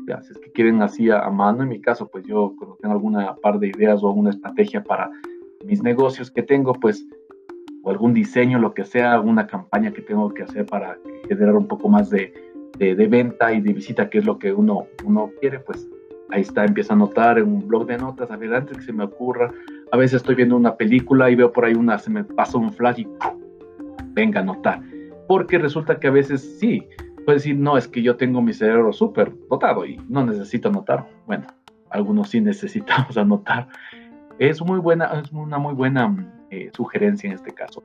ya, 0.08 0.22
si 0.22 0.34
es 0.34 0.40
que 0.40 0.52
quieren 0.52 0.82
así 0.82 1.10
a, 1.10 1.30
mano, 1.30 1.64
en 1.64 1.70
mi 1.70 1.82
caso, 1.82 2.08
pues 2.08 2.26
yo 2.26 2.54
cuando 2.58 2.78
tengo 2.78 2.94
alguna 2.94 3.36
par 3.38 3.60
de 3.60 3.68
ideas 3.68 4.04
o 4.04 4.08
alguna 4.08 4.30
estrategia 4.30 4.84
para 4.84 5.10
mis 5.66 5.82
negocios 5.82 6.30
que 6.30 6.44
tengo, 6.44 6.74
pues, 6.74 7.06
o 7.84 7.90
algún 7.90 8.14
diseño, 8.14 8.60
lo 8.60 8.74
que 8.74 8.84
sea, 8.84 9.14
alguna 9.14 9.48
campaña 9.48 9.92
que 9.92 10.02
tengo 10.02 10.30
que 10.34 10.44
hacer 10.44 10.66
para 10.66 10.98
generar 11.28 11.56
un 11.56 11.68
poco 11.68 11.90
más 11.90 12.10
de, 12.10 12.34
de, 12.78 12.96
de 12.96 13.08
venta 13.08 13.52
y 13.54 13.62
de 13.62 13.74
visita, 13.74 14.10
que 14.10 14.20
es 14.20 14.26
lo 14.26 14.38
que 14.38 14.54
uno, 14.54 14.86
uno 15.04 15.32
quiere, 15.40 15.60
pues 15.60 15.88
ahí 16.30 16.42
está, 16.42 16.66
empiezo 16.66 16.94
a 16.94 16.96
anotar 16.96 17.40
en 17.40 17.48
un 17.48 17.68
blog 17.68 17.86
de 17.86 17.98
notas, 17.98 18.30
a 18.30 18.38
ver, 18.38 18.54
antes 18.54 18.78
que 18.78 18.84
se 18.84 18.94
me 18.94 19.04
ocurra, 19.04 19.52
a 19.92 19.98
veces 19.98 20.18
estoy 20.18 20.36
viendo 20.36 20.56
una 20.56 20.76
película 20.76 21.30
y 21.30 21.36
veo 21.36 21.52
por 21.52 21.66
ahí 21.66 21.74
una, 21.74 21.98
se 21.98 22.10
me 22.10 22.24
pasa 22.24 22.58
un 22.58 22.72
flash 22.72 23.00
y 23.00 23.08
venga 24.14 24.40
a 24.40 24.44
anotar. 24.44 24.82
Porque 25.28 25.58
resulta 25.58 26.00
que 26.00 26.08
a 26.08 26.12
veces 26.12 26.58
sí, 26.60 26.88
puedes 27.26 27.44
decir, 27.44 27.58
no, 27.58 27.78
es 27.78 27.88
que 27.88 28.02
yo 28.02 28.16
tengo 28.16 28.42
mi 28.42 28.54
cerebro 28.54 28.94
súper 28.94 29.34
dotado 29.50 29.86
y 29.86 29.98
no 30.08 30.26
necesito 30.26 30.70
anotar. 30.70 31.08
Bueno, 31.26 31.46
algunos 31.90 32.30
sí 32.30 32.42
necesitamos 32.42 33.18
anotar. 33.18 33.68
Es, 34.40 34.62
muy 34.62 34.80
buena, 34.80 35.06
es 35.20 35.32
una 35.32 35.58
muy 35.58 35.74
buena 35.74 36.14
eh, 36.50 36.70
sugerencia 36.76 37.28
en 37.28 37.34
este 37.34 37.52
caso. 37.52 37.84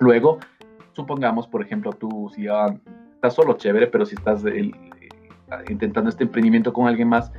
Luego, 0.00 0.38
supongamos, 0.92 1.46
por 1.46 1.62
ejemplo, 1.62 1.92
tú 1.92 2.30
si 2.34 2.44
ya 2.44 2.66
estás 3.14 3.34
solo 3.34 3.54
chévere, 3.54 3.86
pero 3.86 4.04
si 4.04 4.14
estás 4.14 4.44
eh, 4.44 4.70
intentando 5.68 6.10
este 6.10 6.24
emprendimiento 6.24 6.72
con 6.72 6.86
alguien 6.86 7.08
más, 7.08 7.32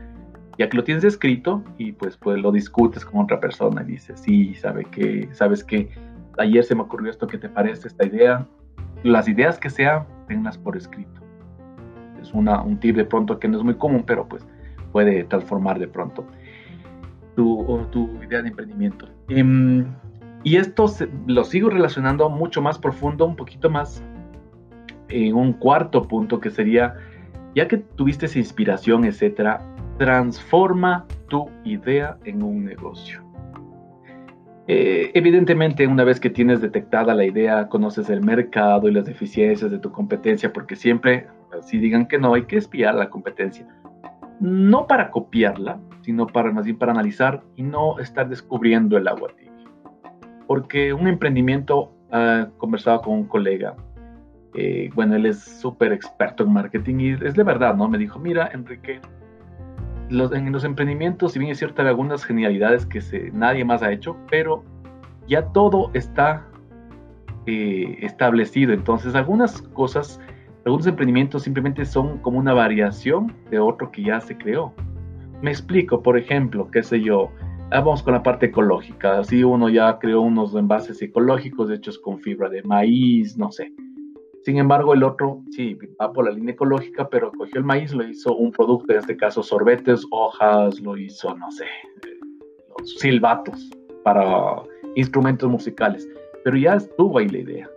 ya 0.60 0.68
que 0.68 0.76
lo 0.76 0.84
tienes 0.84 1.06
escrito 1.06 1.64
y 1.78 1.94
pues, 1.94 2.18
pues 2.18 2.38
lo 2.38 2.52
discutes 2.52 3.06
con 3.06 3.22
otra 3.22 3.40
persona 3.40 3.82
y 3.82 3.94
dices, 3.94 4.20
sí, 4.20 4.54
sabe 4.56 4.84
que, 4.84 5.30
sabes 5.32 5.64
que 5.64 5.90
ayer 6.38 6.66
se 6.66 6.76
me 6.76 6.82
ocurrió 6.82 7.10
esto, 7.10 7.28
¿qué 7.28 7.38
te 7.38 7.48
parece 7.48 7.88
esta 7.88 8.06
idea? 8.06 8.46
Las 9.04 9.30
ideas 9.30 9.58
que 9.58 9.70
sean, 9.70 10.06
tenlas 10.28 10.58
por 10.58 10.76
escrito. 10.76 11.22
Es 12.22 12.34
una, 12.34 12.62
un 12.62 12.78
tip 12.78 12.98
de 12.98 13.06
pronto 13.06 13.40
que 13.40 13.48
no 13.48 13.58
es 13.58 13.64
muy 13.64 13.76
común, 13.76 14.04
pero 14.06 14.28
pues 14.28 14.46
puede 14.92 15.24
transformar 15.24 15.80
de 15.80 15.88
pronto 15.88 16.26
tu, 17.38 17.88
tu 17.92 18.10
idea 18.22 18.42
de 18.42 18.50
emprendimiento. 18.50 19.08
Em, 19.30 19.86
y 20.44 20.58
esto 20.58 20.88
lo 21.26 21.46
sigo 21.46 21.70
relacionando 21.70 22.30
mucho 22.30 22.62
más 22.62 22.78
profundo, 22.78 23.26
un 23.26 23.38
poquito 23.38 23.70
más 23.70 24.04
en 25.08 25.36
un 25.36 25.54
cuarto 25.54 26.06
punto 26.06 26.42
que 26.42 26.50
sería, 26.50 26.96
ya 27.56 27.70
que 27.70 27.78
tuviste 27.78 28.26
esa 28.26 28.40
inspiración, 28.40 29.06
etcétera, 29.06 29.62
transforma 30.00 31.06
tu 31.28 31.50
idea 31.66 32.18
en 32.24 32.42
un 32.42 32.64
negocio. 32.64 33.22
Eh, 34.68 35.12
evidentemente, 35.14 35.86
una 35.86 36.06
vez 36.06 36.20
que 36.20 36.30
tienes 36.30 36.62
detectada 36.62 37.14
la 37.14 37.26
idea, 37.26 37.68
conoces 37.68 38.10
el 38.10 38.22
mercado 38.22 38.88
y 38.88 38.92
las 38.92 39.06
deficiencias 39.06 39.70
de 39.70 39.78
tu 39.78 39.92
competencia, 39.92 40.54
porque 40.54 40.76
siempre, 40.76 41.28
si 41.62 41.80
digan 41.80 42.08
que 42.08 42.18
no, 42.18 42.34
hay 42.34 42.44
que 42.44 42.58
espiar 42.58 42.96
la 42.96 43.10
competencia. 43.10 43.68
No 44.40 44.88
para 44.88 45.12
copiarla, 45.12 45.80
sino 46.02 46.28
para 46.28 46.52
más 46.54 46.64
bien 46.64 46.78
para 46.78 46.94
analizar 46.94 47.44
y 47.58 47.64
no 47.64 48.00
estar 48.00 48.30
descubriendo 48.30 48.98
el 48.98 49.08
agua 49.08 49.30
tibia. 49.38 49.52
Porque 50.48 50.94
un 50.94 51.08
emprendimiento, 51.08 51.92
uh, 52.14 52.50
conversaba 52.58 53.02
con 53.02 53.16
un 53.16 53.26
colega, 53.26 53.76
eh, 54.54 54.90
bueno, 54.96 55.16
él 55.16 55.26
es 55.26 55.40
súper 55.40 55.92
experto 55.92 56.44
en 56.44 56.54
marketing 56.54 57.00
y 57.00 57.10
es 57.26 57.34
de 57.34 57.44
verdad, 57.44 57.76
¿no? 57.76 57.90
Me 57.90 57.98
dijo, 57.98 58.18
mira, 58.18 58.50
Enrique, 58.54 59.02
en 60.10 60.52
los 60.52 60.64
emprendimientos, 60.64 61.34
si 61.34 61.40
bien 61.40 61.52
es 61.52 61.60
cierto, 61.60 61.82
hay 61.82 61.88
algunas 61.88 62.24
genialidades 62.24 62.86
que 62.86 63.02
se, 63.02 63.32
nadie 63.32 63.64
más 63.64 63.84
ha 63.84 63.92
hecho, 63.92 64.18
pero 64.30 64.64
ya 65.28 65.46
todo 65.52 65.92
está 65.94 66.48
eh, 67.46 67.98
establecido. 68.02 68.74
Entonces, 68.74 69.16
algunas 69.16 69.62
cosas, 69.62 70.20
algunos 70.66 70.88
emprendimientos 70.88 71.44
simplemente 71.44 71.86
son 71.86 72.18
como 72.20 72.40
una 72.40 72.54
variación 72.54 73.34
de 73.52 73.60
otro 73.60 73.92
que 73.92 74.04
ya 74.04 74.20
se 74.20 74.38
creó. 74.38 74.74
Me 75.42 75.52
explico, 75.52 76.02
por 76.02 76.18
ejemplo, 76.18 76.70
qué 76.72 76.84
sé 76.84 77.02
yo, 77.02 77.30
vamos 77.70 78.04
con 78.04 78.14
la 78.14 78.24
parte 78.24 78.48
ecológica. 78.48 79.24
Si 79.24 79.44
uno 79.44 79.70
ya 79.70 80.00
creó 80.00 80.22
unos 80.22 80.56
envases 80.56 81.02
ecológicos 81.02 81.70
hechos 81.70 82.00
con 82.00 82.20
fibra 82.20 82.50
de 82.50 82.64
maíz, 82.64 83.38
no 83.38 83.52
sé 83.52 83.72
sin 84.44 84.58
embargo, 84.58 84.94
el 84.94 85.04
otro 85.04 85.44
sí 85.52 85.78
va 86.00 86.14
por 86.14 86.26
la 86.26 86.32
línea 86.32 86.54
ecológica, 86.54 87.10
pero 87.10 87.32
cogió 87.32 87.60
el 87.60 87.66
maíz, 87.66 87.94
lo 87.94 88.08
hizo 88.08 88.36
un 88.36 88.52
producto, 88.52 88.94
en 88.94 89.00
este 89.00 89.18
caso 89.18 89.44
sorbetes, 89.44 90.06
hojas, 90.12 90.80
lo 90.80 90.98
hizo, 90.98 91.36
no 91.36 91.52
sé, 91.52 91.66
los 92.78 92.98
silbatos 93.00 93.70
para 94.04 94.64
instrumentos 94.96 95.50
musicales. 95.50 96.08
Pero 96.44 96.58
ya 96.58 96.76
estuvo 96.76 97.18
ahí 97.18 97.28
la 97.28 97.40
idea. 97.40 97.70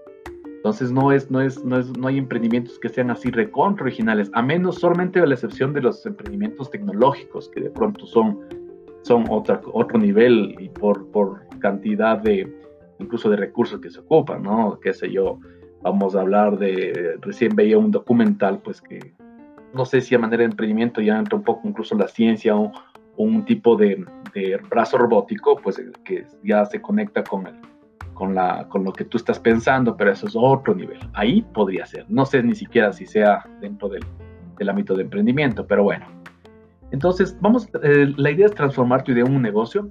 Entonces 0.56 0.92
no 0.92 1.10
es, 1.10 1.28
no 1.28 1.40
es, 1.40 1.64
no 1.64 1.76
es, 1.76 1.90
no 1.98 2.06
hay 2.06 2.18
emprendimientos 2.18 2.78
que 2.78 2.88
sean 2.88 3.10
así 3.10 3.32
recontra 3.32 3.82
originales, 3.82 4.30
a 4.32 4.42
menos 4.42 4.76
solamente 4.76 5.18
a 5.18 5.26
la 5.26 5.34
excepción 5.34 5.72
de 5.72 5.80
los 5.80 6.06
emprendimientos 6.06 6.70
tecnológicos, 6.70 7.48
que 7.48 7.62
de 7.62 7.70
pronto 7.70 8.06
son, 8.06 8.38
son 9.02 9.24
otra, 9.28 9.60
otro 9.72 9.98
nivel 9.98 10.54
y 10.60 10.68
por, 10.68 11.10
por 11.10 11.40
cantidad 11.58 12.18
de, 12.18 12.48
incluso 13.00 13.28
de 13.28 13.36
recursos 13.38 13.80
que 13.80 13.90
se 13.90 13.98
ocupan, 13.98 14.44
¿no? 14.44 14.78
Qué 14.80 14.92
sé 14.92 15.10
yo, 15.10 15.40
vamos 15.82 16.14
a 16.14 16.20
hablar 16.20 16.58
de, 16.58 17.16
recién 17.20 17.54
veía 17.54 17.78
un 17.78 17.90
documental, 17.90 18.58
pues 18.58 18.80
que 18.80 19.14
no 19.74 19.84
sé 19.84 20.00
si 20.00 20.14
a 20.14 20.18
manera 20.18 20.40
de 20.40 20.50
emprendimiento 20.50 21.00
ya 21.00 21.18
entra 21.18 21.36
un 21.36 21.44
poco 21.44 21.68
incluso 21.68 21.96
la 21.96 22.08
ciencia 22.08 22.56
o, 22.56 22.72
un 23.16 23.44
tipo 23.44 23.76
de, 23.76 24.04
brazo 24.70 24.96
robótico, 24.96 25.56
pues 25.56 25.80
que 26.04 26.24
ya 26.42 26.64
se 26.64 26.80
conecta 26.80 27.22
con, 27.22 27.46
el, 27.46 27.54
con, 28.14 28.34
la, 28.34 28.66
con 28.68 28.84
lo 28.84 28.92
que 28.92 29.04
tú 29.04 29.18
estás 29.18 29.38
pensando, 29.38 29.96
pero 29.96 30.10
eso 30.10 30.26
es 30.26 30.34
otro 30.34 30.74
nivel. 30.74 30.98
Ahí 31.12 31.42
podría 31.42 31.84
ser. 31.84 32.06
No 32.08 32.24
sé 32.24 32.42
ni 32.42 32.54
siquiera 32.54 32.90
si 32.92 33.04
sea 33.04 33.44
dentro 33.60 33.90
del, 33.90 34.02
del 34.58 34.68
ámbito 34.70 34.96
de 34.96 35.02
emprendimiento, 35.02 35.66
pero 35.66 35.84
bueno. 35.84 36.06
Entonces, 36.90 37.36
vamos, 37.40 37.68
eh, 37.82 38.12
la 38.16 38.30
idea 38.30 38.46
es 38.46 38.54
transformar 38.54 39.02
tu 39.02 39.12
idea 39.12 39.24
en 39.24 39.34
un 39.34 39.42
negocio. 39.42 39.90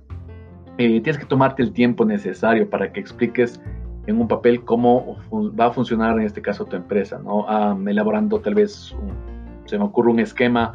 Eh, 0.77 1.01
tienes 1.01 1.19
que 1.19 1.25
tomarte 1.25 1.61
el 1.61 1.73
tiempo 1.73 2.05
necesario 2.05 2.69
para 2.69 2.91
que 2.91 2.99
expliques 2.99 3.61
en 4.11 4.21
un 4.21 4.27
papel 4.27 4.63
cómo 4.63 5.17
va 5.31 5.67
a 5.67 5.71
funcionar 5.71 6.17
en 6.19 6.25
este 6.25 6.41
caso 6.41 6.65
tu 6.65 6.75
empresa, 6.75 7.19
¿no? 7.19 7.45
elaborando 7.87 8.39
tal 8.39 8.55
vez, 8.55 8.95
se 9.65 9.77
me 9.77 9.83
ocurre 9.83 10.11
un 10.11 10.19
esquema 10.19 10.73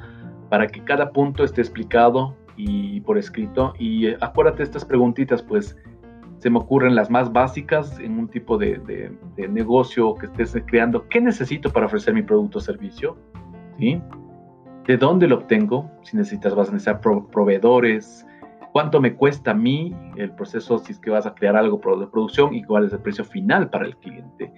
para 0.48 0.66
que 0.66 0.82
cada 0.82 1.10
punto 1.10 1.44
esté 1.44 1.60
explicado 1.60 2.34
y 2.56 3.00
por 3.02 3.18
escrito. 3.18 3.74
Y 3.78 4.06
eh, 4.06 4.16
acuérdate 4.20 4.62
estas 4.62 4.84
preguntitas, 4.84 5.42
pues 5.42 5.76
se 6.38 6.50
me 6.50 6.58
ocurren 6.58 6.94
las 6.94 7.10
más 7.10 7.32
básicas 7.32 7.98
en 7.98 8.18
un 8.18 8.28
tipo 8.28 8.58
de, 8.58 8.78
de, 9.36 9.48
negocio 9.48 10.14
que 10.14 10.26
estés 10.26 10.56
creando. 10.66 11.06
¿Qué 11.08 11.20
necesito 11.20 11.70
para 11.70 11.86
ofrecer 11.86 12.14
mi 12.14 12.22
producto 12.22 12.58
o 12.58 12.60
servicio? 12.60 13.16
¿Sí? 13.78 14.00
¿De 14.86 14.96
dónde 14.96 15.26
lo 15.26 15.36
obtengo? 15.36 15.90
Si 16.02 16.16
necesitas, 16.16 16.54
vas 16.54 16.68
a 16.68 16.72
necesitar 16.72 17.00
proveedores, 17.00 18.26
cuánto 18.76 19.00
me 19.00 19.14
cuesta 19.14 19.52
a 19.52 19.54
mí 19.54 19.96
el 20.16 20.32
proceso 20.32 20.76
si 20.76 20.92
es 20.92 20.98
que 20.98 21.08
vas 21.08 21.24
a 21.24 21.34
crear 21.34 21.56
algo 21.56 21.80
de 21.98 22.06
producción 22.08 22.52
y 22.52 22.62
cuál 22.62 22.84
es 22.84 22.92
el 22.92 22.98
precio 22.98 23.24
final 23.24 23.70
para 23.70 23.86
el 23.86 23.96
cliente. 23.96 24.52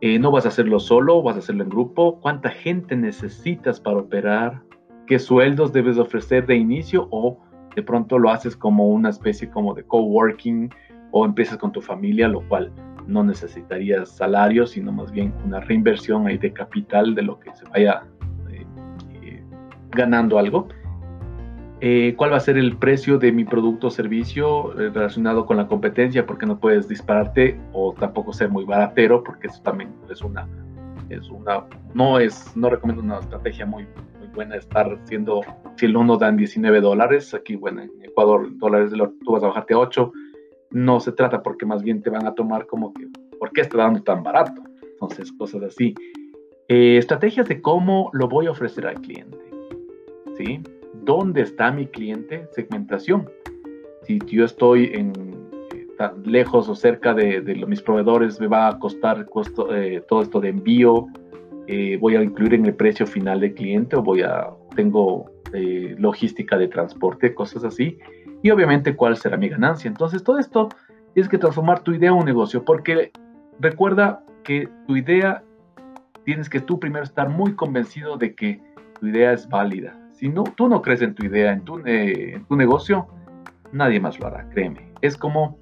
Eh, 0.00 0.18
no 0.18 0.32
vas 0.32 0.46
a 0.46 0.48
hacerlo 0.48 0.80
solo, 0.80 1.22
vas 1.22 1.36
a 1.36 1.38
hacerlo 1.38 1.62
en 1.62 1.68
grupo. 1.68 2.18
¿Cuánta 2.18 2.50
gente 2.50 2.96
necesitas 2.96 3.78
para 3.78 3.98
operar? 3.98 4.60
¿Qué 5.06 5.20
sueldos 5.20 5.72
debes 5.72 5.96
ofrecer 5.96 6.44
de 6.44 6.56
inicio 6.56 7.06
o 7.12 7.38
de 7.76 7.84
pronto 7.84 8.18
lo 8.18 8.30
haces 8.30 8.56
como 8.56 8.88
una 8.88 9.10
especie 9.10 9.48
como 9.48 9.74
de 9.74 9.84
coworking 9.84 10.68
o 11.12 11.24
empiezas 11.24 11.56
con 11.56 11.70
tu 11.70 11.80
familia, 11.80 12.26
lo 12.26 12.40
cual 12.48 12.72
no 13.06 13.22
necesitarías 13.22 14.08
salario, 14.08 14.66
sino 14.66 14.90
más 14.90 15.12
bien 15.12 15.32
una 15.46 15.60
reinversión 15.60 16.26
ahí 16.26 16.36
de 16.36 16.52
capital 16.52 17.14
de 17.14 17.22
lo 17.22 17.38
que 17.38 17.54
se 17.54 17.64
vaya 17.66 18.02
eh, 18.50 18.66
eh, 19.22 19.44
ganando 19.92 20.40
algo. 20.40 20.66
Eh, 21.84 22.14
cuál 22.16 22.32
va 22.32 22.36
a 22.36 22.40
ser 22.40 22.58
el 22.58 22.76
precio 22.76 23.18
de 23.18 23.32
mi 23.32 23.44
producto 23.44 23.88
o 23.88 23.90
servicio 23.90 24.70
eh, 24.80 24.90
relacionado 24.90 25.46
con 25.46 25.56
la 25.56 25.66
competencia, 25.66 26.24
porque 26.24 26.46
no 26.46 26.60
puedes 26.60 26.86
dispararte 26.86 27.58
o 27.72 27.92
tampoco 27.92 28.32
ser 28.32 28.50
muy 28.50 28.64
baratero, 28.64 29.24
porque 29.24 29.48
eso 29.48 29.60
también 29.62 29.90
es 30.08 30.22
una, 30.22 30.46
es 31.08 31.28
una, 31.28 31.64
no 31.92 32.20
es, 32.20 32.56
no 32.56 32.70
recomiendo 32.70 33.02
una 33.02 33.18
estrategia 33.18 33.66
muy, 33.66 33.88
muy 34.20 34.28
buena 34.28 34.54
estar 34.54 34.96
siendo, 35.06 35.40
si 35.74 35.86
el 35.86 35.96
uno 35.96 36.16
dan 36.18 36.36
19 36.36 36.80
dólares, 36.80 37.34
aquí, 37.34 37.56
bueno, 37.56 37.82
en 37.82 37.90
Ecuador, 38.00 38.56
dólares, 38.58 38.92
tú 39.24 39.32
vas 39.32 39.42
a 39.42 39.48
bajarte 39.48 39.74
a 39.74 39.78
8, 39.78 40.12
no 40.70 41.00
se 41.00 41.10
trata 41.10 41.42
porque 41.42 41.66
más 41.66 41.82
bien 41.82 42.00
te 42.00 42.10
van 42.10 42.28
a 42.28 42.34
tomar 42.36 42.68
como 42.68 42.94
que, 42.94 43.08
¿por 43.40 43.50
qué 43.50 43.62
está 43.62 43.78
dando 43.78 44.00
tan 44.04 44.22
barato? 44.22 44.62
Entonces, 44.84 45.32
cosas 45.32 45.64
así. 45.64 45.96
Eh, 46.68 46.96
estrategias 46.98 47.48
de 47.48 47.60
cómo 47.60 48.08
lo 48.12 48.28
voy 48.28 48.46
a 48.46 48.52
ofrecer 48.52 48.86
al 48.86 49.00
cliente, 49.00 49.36
¿sí? 50.36 50.62
¿Dónde 50.94 51.42
está 51.42 51.70
mi 51.70 51.86
cliente? 51.86 52.46
Segmentación. 52.52 53.28
Si 54.02 54.18
yo 54.26 54.44
estoy 54.44 54.90
en, 54.94 55.12
eh, 55.72 55.86
tan 55.96 56.22
lejos 56.24 56.68
o 56.68 56.74
cerca 56.74 57.14
de, 57.14 57.40
mis 57.66 57.82
proveedores, 57.82 58.40
me 58.40 58.46
va 58.46 58.68
a 58.68 58.78
costar 58.78 59.26
eh, 59.70 60.02
todo 60.08 60.22
esto 60.22 60.40
de 60.40 60.48
envío. 60.50 61.06
Eh, 61.66 61.96
voy 62.00 62.16
a 62.16 62.22
incluir 62.22 62.54
en 62.54 62.66
el 62.66 62.74
precio 62.74 63.06
final 63.06 63.40
del 63.40 63.54
cliente 63.54 63.96
o 63.96 64.02
voy 64.02 64.22
a 64.22 64.48
tengo 64.74 65.30
logística 65.98 66.56
de 66.56 66.66
transporte, 66.66 67.34
cosas 67.34 67.62
así. 67.64 67.98
Y 68.42 68.50
obviamente 68.50 68.96
cuál 68.96 69.18
será 69.18 69.36
mi 69.36 69.50
ganancia. 69.50 69.86
Entonces 69.86 70.24
todo 70.24 70.38
esto 70.38 70.70
tienes 71.12 71.28
que 71.28 71.36
transformar 71.36 71.80
tu 71.80 71.92
idea 71.92 72.08
en 72.08 72.16
un 72.16 72.24
negocio, 72.24 72.64
porque 72.64 73.12
recuerda 73.60 74.24
que 74.44 74.68
tu 74.86 74.96
idea, 74.96 75.42
tienes 76.24 76.48
que 76.48 76.60
tú 76.60 76.80
primero 76.80 77.04
estar 77.04 77.28
muy 77.28 77.54
convencido 77.54 78.16
de 78.16 78.34
que 78.34 78.62
tu 78.98 79.06
idea 79.06 79.32
es 79.32 79.48
válida. 79.48 80.01
Si 80.22 80.28
no, 80.28 80.44
tú 80.44 80.68
no 80.68 80.82
crees 80.82 81.02
en 81.02 81.16
tu 81.16 81.26
idea, 81.26 81.52
en 81.52 81.62
tu, 81.62 81.82
en 81.84 82.44
tu 82.44 82.54
negocio, 82.54 83.08
nadie 83.72 83.98
más 83.98 84.20
lo 84.20 84.28
hará, 84.28 84.48
créeme. 84.50 84.92
Es 85.00 85.16
como 85.16 85.58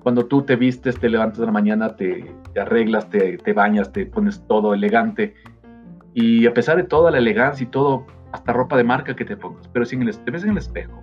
cuando 0.00 0.26
tú 0.26 0.42
te 0.42 0.54
vistes, 0.54 1.00
te 1.00 1.08
levantas 1.08 1.38
de 1.38 1.46
la 1.46 1.52
mañana, 1.52 1.96
te, 1.96 2.30
arreglas, 2.60 3.08
te, 3.08 3.38
te, 3.38 3.54
bañas, 3.54 3.90
te 3.94 4.04
pones 4.04 4.46
todo 4.48 4.74
elegante. 4.74 5.32
Y 6.12 6.46
a 6.46 6.52
pesar 6.52 6.76
de 6.76 6.82
toda 6.82 7.10
la 7.10 7.16
elegancia 7.16 7.64
y 7.64 7.68
todo, 7.68 8.04
hasta 8.32 8.52
ropa 8.52 8.76
de 8.76 8.84
marca 8.84 9.16
que 9.16 9.24
te 9.24 9.34
pongas, 9.34 9.66
pero 9.68 9.86
si 9.86 9.96
te 9.96 10.30
ves 10.30 10.44
en 10.44 10.50
el 10.50 10.58
espejo 10.58 11.02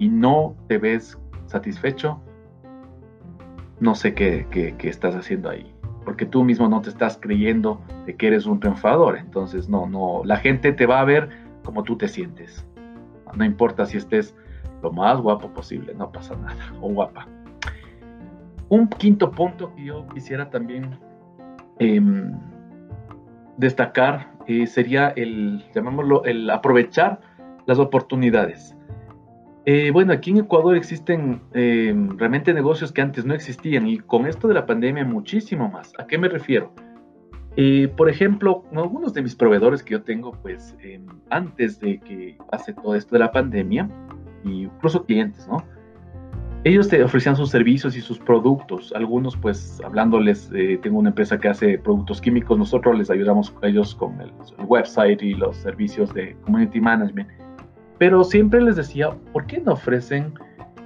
y 0.00 0.08
no 0.08 0.56
te 0.66 0.78
ves 0.78 1.16
satisfecho, 1.46 2.20
no 3.78 3.94
sé 3.94 4.12
qué, 4.12 4.44
qué, 4.50 4.88
estás 4.88 5.14
haciendo 5.14 5.50
ahí. 5.50 5.72
Porque 6.04 6.26
tú 6.26 6.42
mismo 6.42 6.68
no 6.68 6.80
te 6.80 6.90
estás 6.90 7.16
creyendo 7.16 7.80
de 8.06 8.16
que 8.16 8.26
eres 8.26 8.44
un 8.44 8.58
triunfador. 8.58 9.18
Entonces, 9.18 9.68
no, 9.68 9.86
no, 9.86 10.22
la 10.24 10.36
gente 10.38 10.72
te 10.72 10.84
va 10.84 10.98
a 10.98 11.04
ver 11.04 11.43
como 11.64 11.82
tú 11.82 11.96
te 11.96 12.08
sientes. 12.08 12.66
No 13.34 13.44
importa 13.44 13.86
si 13.86 13.96
estés 13.96 14.34
lo 14.82 14.92
más 14.92 15.18
guapo 15.20 15.48
posible, 15.48 15.94
no 15.94 16.12
pasa 16.12 16.36
nada, 16.36 16.72
o 16.80 16.92
guapa. 16.92 17.26
Un 18.68 18.88
quinto 18.88 19.30
punto 19.30 19.74
que 19.74 19.86
yo 19.86 20.06
quisiera 20.08 20.50
también 20.50 20.98
em, 21.78 22.32
destacar 23.56 24.32
eh, 24.46 24.66
sería 24.66 25.08
el, 25.16 25.64
llamémoslo, 25.74 26.24
el 26.24 26.50
aprovechar 26.50 27.20
las 27.66 27.78
oportunidades. 27.78 28.76
Eh, 29.66 29.90
bueno, 29.90 30.12
aquí 30.12 30.30
en 30.30 30.38
Ecuador 30.38 30.76
existen 30.76 31.40
em, 31.54 32.18
realmente 32.18 32.52
negocios 32.52 32.92
que 32.92 33.00
antes 33.00 33.24
no 33.24 33.32
existían 33.32 33.86
y 33.86 33.98
con 33.98 34.26
esto 34.26 34.46
de 34.46 34.54
la 34.54 34.66
pandemia 34.66 35.04
muchísimo 35.04 35.70
más. 35.70 35.92
¿A 35.98 36.06
qué 36.06 36.18
me 36.18 36.28
refiero? 36.28 36.74
Eh, 37.56 37.92
por 37.96 38.08
ejemplo, 38.08 38.64
algunos 38.74 39.14
de 39.14 39.22
mis 39.22 39.34
proveedores 39.34 39.82
que 39.82 39.92
yo 39.92 40.02
tengo, 40.02 40.32
pues 40.42 40.76
em, 40.82 41.06
antes 41.30 41.78
de 41.80 42.00
que 42.00 42.36
pase 42.50 42.72
todo 42.72 42.94
esto 42.94 43.14
de 43.14 43.20
la 43.20 43.30
pandemia, 43.30 43.88
incluso 44.44 45.04
clientes, 45.04 45.46
¿no? 45.48 45.64
Ellos 46.64 46.88
te 46.88 47.02
ofrecían 47.04 47.36
sus 47.36 47.50
servicios 47.50 47.94
y 47.94 48.00
sus 48.00 48.18
productos. 48.18 48.92
Algunos, 48.96 49.36
pues, 49.36 49.80
hablándoles, 49.84 50.50
eh, 50.54 50.78
tengo 50.82 50.98
una 50.98 51.10
empresa 51.10 51.38
que 51.38 51.48
hace 51.48 51.78
productos 51.78 52.22
químicos, 52.22 52.58
nosotros 52.58 52.96
les 52.98 53.10
ayudamos 53.10 53.54
a 53.62 53.68
ellos 53.68 53.94
con 53.94 54.18
el 54.20 54.32
website 54.66 55.22
y 55.22 55.34
los 55.34 55.56
servicios 55.58 56.12
de 56.14 56.34
community 56.44 56.80
management 56.80 57.28
pero 57.98 58.24
siempre 58.24 58.60
les 58.60 58.76
decía, 58.76 59.10
¿por 59.32 59.46
qué 59.46 59.60
no 59.60 59.72
ofrecen 59.72 60.34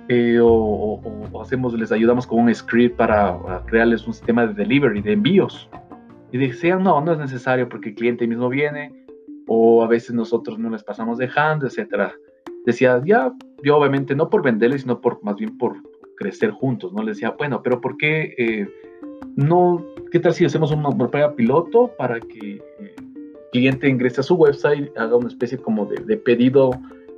eh, 0.09 0.39
o, 0.41 1.01
hacemos, 1.43 1.75
les 1.75 1.93
ayudamos 1.93 2.27
con 2.27 2.41
un 2.41 2.55
script 2.55 2.97
para, 2.97 3.63
crearles 3.67 4.07
un 4.07 4.15
sistema 4.15 4.47
de 4.47 4.55
delivery, 4.55 5.01
de 5.01 5.13
envíos? 5.13 5.69
Y 6.31 6.39
decían, 6.39 6.83
no, 6.83 7.01
no 7.01 7.13
es 7.13 7.19
necesario 7.19 7.69
porque 7.69 7.91
el 7.91 7.95
cliente 7.95 8.27
mismo 8.27 8.49
viene 8.49 9.07
o 9.47 9.83
a 9.83 9.89
veces 9.89 10.15
nosotros 10.15 10.59
no 10.59 10.69
les 10.71 10.85
pasamos 10.85 11.19
dejando, 11.19 11.67
etcétera. 11.67 12.15
Decía, 12.67 13.01
ya, 13.05 13.33
yo 13.63 13.77
obviamente 13.77 14.15
no 14.15 14.29
por 14.29 14.43
venderles, 14.43 14.83
sino 14.83 15.01
por 15.01 15.23
más 15.23 15.37
bien 15.37 15.57
por 15.57 15.77
crecer 16.17 16.51
juntos, 16.51 16.93
¿no? 16.93 17.03
Les 17.03 17.17
decía, 17.17 17.31
bueno, 17.31 17.63
pero 17.63 17.81
¿por 17.81 17.97
qué 17.97 18.35
eh, 18.37 18.69
no, 19.37 19.85
qué 20.11 20.21
tal 20.21 20.35
si 20.35 20.45
hacemos 20.45 20.71
una 20.71 20.91
prueba 20.91 21.35
piloto 21.35 21.93
para 21.97 22.21
que 22.21 22.61
el 22.79 22.95
cliente 23.53 23.89
ingrese 23.89 24.21
a 24.21 24.25
su 24.25 24.35
website, 24.35 24.91
haga 24.99 25.17
una 25.17 25.29
especie 25.29 25.57
como 25.59 25.87
de, 25.87 26.03
de 26.05 26.17
pedido 26.17 26.71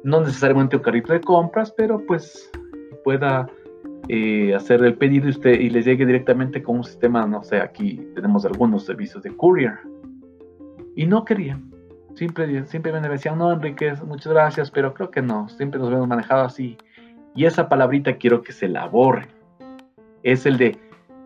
no 0.03 0.21
necesariamente 0.21 0.77
un 0.77 0.83
carrito 0.83 1.13
de 1.13 1.21
compras, 1.21 1.73
pero 1.77 2.05
pues 2.07 2.51
pueda 3.05 3.49
eh, 4.09 4.55
hacer 4.55 4.83
el 4.85 4.95
pedido 4.95 5.27
y, 5.27 5.31
usted, 5.31 5.61
y 5.61 5.71
le 5.71 5.83
llegue 5.83 6.07
directamente 6.07 6.63
con 6.63 6.79
un 6.79 6.85
sistema, 6.85 7.27
no 7.27 7.43
sé, 7.43 7.61
aquí 7.61 8.01
tenemos 8.15 8.45
algunos 8.45 8.85
servicios 8.85 9.23
de 9.23 9.37
courier. 9.37 9.79
Y 10.97 11.07
no 11.07 11.25
querían. 11.25 11.71
Siempre, 12.15 12.67
siempre 12.67 12.93
me 12.93 13.09
decían, 13.09 13.39
no, 13.39 13.53
Enrique, 13.53 13.95
muchas 14.07 14.33
gracias, 14.33 14.71
pero 14.71 14.93
creo 14.95 15.11
que 15.11 15.23
no. 15.23 15.49
Siempre 15.49 15.79
nos 15.79 15.93
hemos 15.93 16.09
manejado 16.09 16.45
así. 16.45 16.77
Y 17.35 17.45
esa 17.45 17.69
palabrita 17.69 18.17
quiero 18.17 18.43
que 18.43 18.53
se 18.53 18.69
la 18.69 18.87
borre. 18.87 19.29
Es 20.23 20.45
el 20.45 20.59
de, 20.59 20.79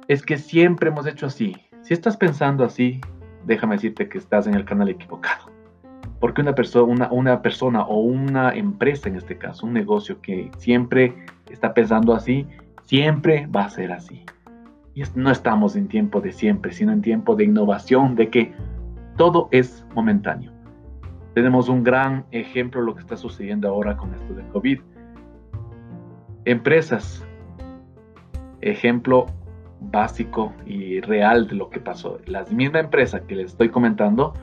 es 0.09 0.23
que 0.23 0.37
siempre 0.37 0.91
hemos 0.91 1.07
hecho 1.07 1.27
así. 1.27 1.57
Si 1.83 1.95
estás 1.95 2.17
pensando 2.17 2.65
así, 2.65 3.01
déjame 3.47 3.77
decirte 3.77 4.09
que 4.09 4.19
estás 4.19 4.47
en 4.47 4.55
el 4.55 4.65
canal 4.65 4.89
equivocado. 4.89 5.51
Porque 6.21 6.41
una 6.41 6.55
persona, 6.55 7.09
una, 7.11 7.43
persona 7.43 7.83
o 7.83 8.01
una 8.01 8.55
empresa, 8.55 9.09
en 9.09 9.17
este 9.17 9.37
caso, 9.37 9.67
un 9.67 9.73
negocio 9.73 10.21
que 10.21 10.51
siempre 10.59 11.15
está 11.51 11.75
pensando 11.75 12.15
así, 12.15 12.47
siempre 12.87 13.47
va 13.47 13.65
a 13.65 13.71
ser 13.71 13.93
así. 13.93 14.25
Y 14.95 15.03
no 15.15 15.31
estamos 15.31 15.75
en 15.77 15.89
tiempo 15.89 16.21
de 16.21 16.33
siempre, 16.33 16.73
sino 16.73 16.93
en 16.93 17.03
tiempo 17.03 17.35
de 17.35 17.45
innovación, 17.45 18.15
de 18.15 18.29
que 18.31 18.53
todo 19.17 19.49
es 19.51 19.85
momentáneo. 19.95 20.53
Tenemos 21.35 21.69
un 21.69 21.83
gran 21.83 22.25
ejemplo 22.31 22.81
de 22.81 22.87
lo 22.87 22.95
que 22.95 23.01
está 23.01 23.17
sucediendo 23.17 23.69
ahora 23.69 23.97
con 23.97 24.15
esto 24.15 24.35
del 24.35 24.47
COVID. 24.49 24.81
Empresas, 26.45 27.27
ejemplo 28.61 29.27
básico 29.81 30.53
y 30.65 31.01
real 31.01 31.49
de 31.49 31.57
lo 31.57 31.71
que 31.71 31.81
pasó. 31.81 32.19
La 32.27 32.45
misma 32.45 32.81
empresa 32.81 33.27
que 33.27 33.35
les 33.35 33.47
estoy 33.47 33.69
comentando 33.69 34.35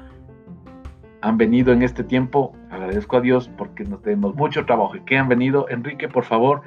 han 1.22 1.38
venido 1.38 1.72
en 1.72 1.82
este 1.82 2.04
tiempo. 2.04 2.54
Agradezco 2.70 3.18
a 3.18 3.22
Dios 3.22 3.50
porque 3.58 3.86
nos 3.86 4.02
tenemos 4.02 4.36
mucho 4.36 4.66
trabajo 4.66 4.98
y 4.98 5.02
que 5.02 5.18
han 5.18 5.30
venido. 5.30 5.68
Enrique, 5.70 6.10
por 6.10 6.26
favor, 6.26 6.62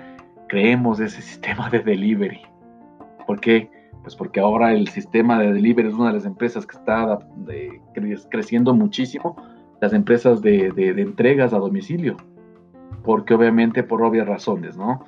creemos 0.54 1.00
ese 1.00 1.20
sistema 1.20 1.68
de 1.68 1.80
delivery. 1.80 2.42
¿Por 3.26 3.40
qué? 3.40 3.68
Pues 4.02 4.14
porque 4.14 4.38
ahora 4.38 4.72
el 4.72 4.86
sistema 4.86 5.36
de 5.40 5.52
delivery 5.52 5.88
es 5.88 5.94
una 5.94 6.10
de 6.10 6.14
las 6.14 6.26
empresas 6.26 6.64
que 6.64 6.76
está 6.76 7.18
creciendo 8.30 8.72
muchísimo, 8.72 9.34
las 9.80 9.92
empresas 9.92 10.42
de, 10.42 10.68
entregas 10.76 11.52
a 11.52 11.58
domicilio. 11.58 12.16
Porque 13.02 13.34
obviamente 13.34 13.82
por 13.82 14.00
obvias 14.04 14.28
razones, 14.28 14.76
¿no? 14.76 15.04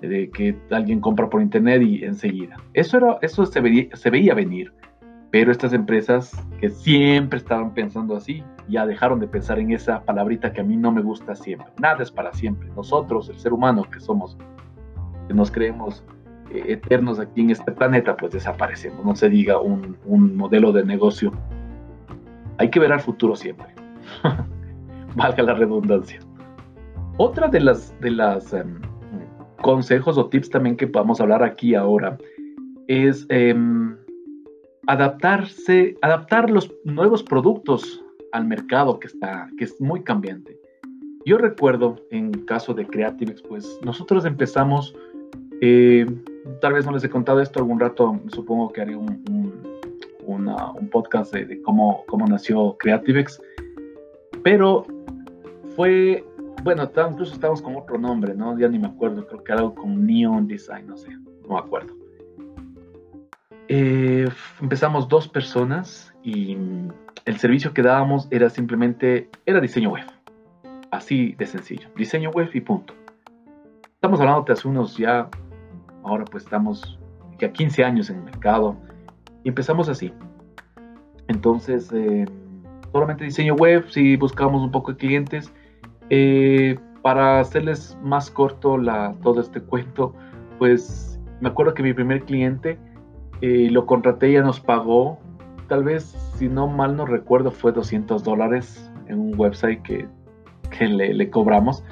De 0.00 0.30
que 0.30 0.56
alguien 0.70 1.00
compra 1.00 1.28
por 1.28 1.42
internet 1.42 1.82
y 1.82 2.04
enseguida. 2.04 2.56
Eso, 2.72 2.98
era, 2.98 3.18
eso 3.20 3.44
se, 3.46 3.90
se 3.92 4.10
veía 4.10 4.34
venir. 4.34 4.72
Pero 5.32 5.50
estas 5.50 5.72
empresas 5.72 6.40
que 6.60 6.70
siempre 6.70 7.40
estaban 7.40 7.74
pensando 7.74 8.14
así, 8.14 8.44
ya 8.68 8.86
dejaron 8.86 9.18
de 9.18 9.26
pensar 9.26 9.58
en 9.58 9.72
esa 9.72 10.04
palabrita 10.04 10.52
que 10.52 10.60
a 10.60 10.64
mí 10.64 10.76
no 10.76 10.92
me 10.92 11.02
gusta 11.02 11.34
siempre. 11.34 11.66
Nada 11.80 12.00
es 12.00 12.12
para 12.12 12.32
siempre. 12.32 12.68
Nosotros, 12.76 13.28
el 13.28 13.40
ser 13.40 13.52
humano 13.52 13.82
que 13.90 13.98
somos, 13.98 14.38
que 15.28 15.34
nos 15.34 15.50
creemos 15.50 16.04
eh, 16.50 16.64
eternos 16.68 17.18
aquí 17.18 17.42
en 17.42 17.50
este 17.50 17.72
planeta, 17.72 18.16
pues 18.16 18.32
desaparecemos. 18.32 19.04
No 19.04 19.16
se 19.16 19.28
diga 19.28 19.60
un, 19.60 19.96
modelo 20.36 20.72
de 20.72 20.84
negocio. 20.84 21.32
Hay 22.58 22.70
que 22.70 22.80
ver 22.80 22.92
al 22.92 23.00
futuro 23.00 23.36
siempre. 23.36 23.66
Valga 25.16 25.42
la 25.42 25.54
redundancia. 25.54 26.20
Otra 27.16 27.48
de 27.48 27.60
las, 27.60 27.98
de 28.00 28.10
las 28.10 28.52
em, 28.52 28.80
consejos 29.62 30.18
o 30.18 30.26
tips 30.26 30.50
también 30.50 30.76
que 30.76 30.86
podamos 30.86 31.20
hablar 31.20 31.42
aquí 31.42 31.74
ahora 31.74 32.18
es 32.88 33.24
em, 33.28 33.96
adaptarse, 34.86 35.96
adaptar 36.02 36.50
los 36.50 36.70
nuevos 36.84 37.22
productos 37.22 38.04
al 38.32 38.46
mercado 38.46 38.98
que 38.98 39.06
está, 39.06 39.48
que 39.56 39.64
es 39.64 39.80
muy 39.80 40.02
cambiante. 40.02 40.58
Yo 41.24 41.38
recuerdo 41.38 41.96
en 42.10 42.32
caso 42.44 42.74
de 42.74 42.86
Creativex, 42.86 43.42
pues 43.42 43.78
nosotros 43.82 44.26
empezamos, 44.26 44.94
eh, 45.66 46.06
tal 46.60 46.74
vez 46.74 46.84
no 46.84 46.92
les 46.92 47.02
he 47.04 47.08
contado 47.08 47.40
esto 47.40 47.58
algún 47.58 47.80
rato, 47.80 48.20
supongo 48.28 48.70
que 48.70 48.82
haré 48.82 48.94
un, 48.94 49.22
un, 50.26 50.88
podcast 50.90 51.32
de, 51.32 51.62
cómo, 51.62 52.04
cómo 52.06 52.26
nació 52.26 52.76
Creativex, 52.78 53.40
pero 54.42 54.86
fue, 55.74 56.22
bueno, 56.62 56.88
incluso 57.10 57.32
estábamos 57.32 57.62
con 57.62 57.76
otro 57.76 57.96
nombre, 57.96 58.34
¿no? 58.34 58.58
Ya 58.58 58.68
ni 58.68 58.78
me 58.78 58.88
acuerdo, 58.88 59.26
creo 59.26 59.42
que 59.42 59.52
algo 59.52 59.74
con 59.74 60.06
Neon 60.06 60.46
Design, 60.46 60.86
no 60.86 60.98
sé, 60.98 61.08
no 61.48 61.54
me 61.54 61.58
acuerdo. 61.58 61.94
Eh, 63.68 64.28
empezamos 64.60 65.08
dos 65.08 65.26
personas 65.26 66.14
y 66.22 66.58
el 67.24 67.38
servicio 67.38 67.72
que 67.72 67.80
dábamos 67.80 68.28
era 68.30 68.50
simplemente, 68.50 69.30
era 69.46 69.62
diseño 69.62 69.92
web. 69.92 70.04
Así 70.90 71.32
de 71.38 71.46
sencillo. 71.46 71.88
Diseño 71.96 72.30
web 72.30 72.50
y 72.52 72.60
punto. 72.60 72.94
Estamos 74.04 74.20
hablando 74.20 74.42
de 74.42 74.52
hace 74.52 74.68
unos 74.68 74.98
ya, 74.98 75.30
ahora 76.04 76.24
pues 76.24 76.44
estamos 76.44 76.98
ya 77.38 77.52
15 77.52 77.84
años 77.84 78.10
en 78.10 78.16
el 78.16 78.22
mercado 78.24 78.76
y 79.42 79.48
empezamos 79.48 79.88
así. 79.88 80.12
Entonces, 81.28 81.90
eh, 81.92 82.26
solamente 82.92 83.24
diseño 83.24 83.54
web, 83.54 83.86
si 83.88 84.16
buscamos 84.16 84.62
un 84.62 84.70
poco 84.70 84.92
de 84.92 84.98
clientes. 84.98 85.52
Eh, 86.10 86.78
para 87.02 87.40
hacerles 87.40 87.98
más 88.02 88.30
corto 88.30 88.78
todo 89.22 89.40
este 89.40 89.60
cuento, 89.60 90.14
pues 90.58 91.20
me 91.40 91.50
acuerdo 91.50 91.74
que 91.74 91.82
mi 91.82 91.92
primer 91.92 92.24
cliente 92.24 92.78
y 93.42 93.68
lo 93.68 93.84
contraté, 93.84 94.32
ya 94.32 94.40
nos 94.40 94.58
pagó, 94.58 95.18
tal 95.68 95.84
vez, 95.84 96.04
si 96.36 96.48
no 96.48 96.66
mal 96.66 96.96
no 96.96 97.04
recuerdo, 97.04 97.50
fue 97.50 97.72
200 97.72 98.24
dólares 98.24 98.90
en 99.08 99.20
un 99.20 99.38
website 99.38 99.82
que, 99.82 100.08
le, 100.80 101.30
cobramos. 101.30 101.84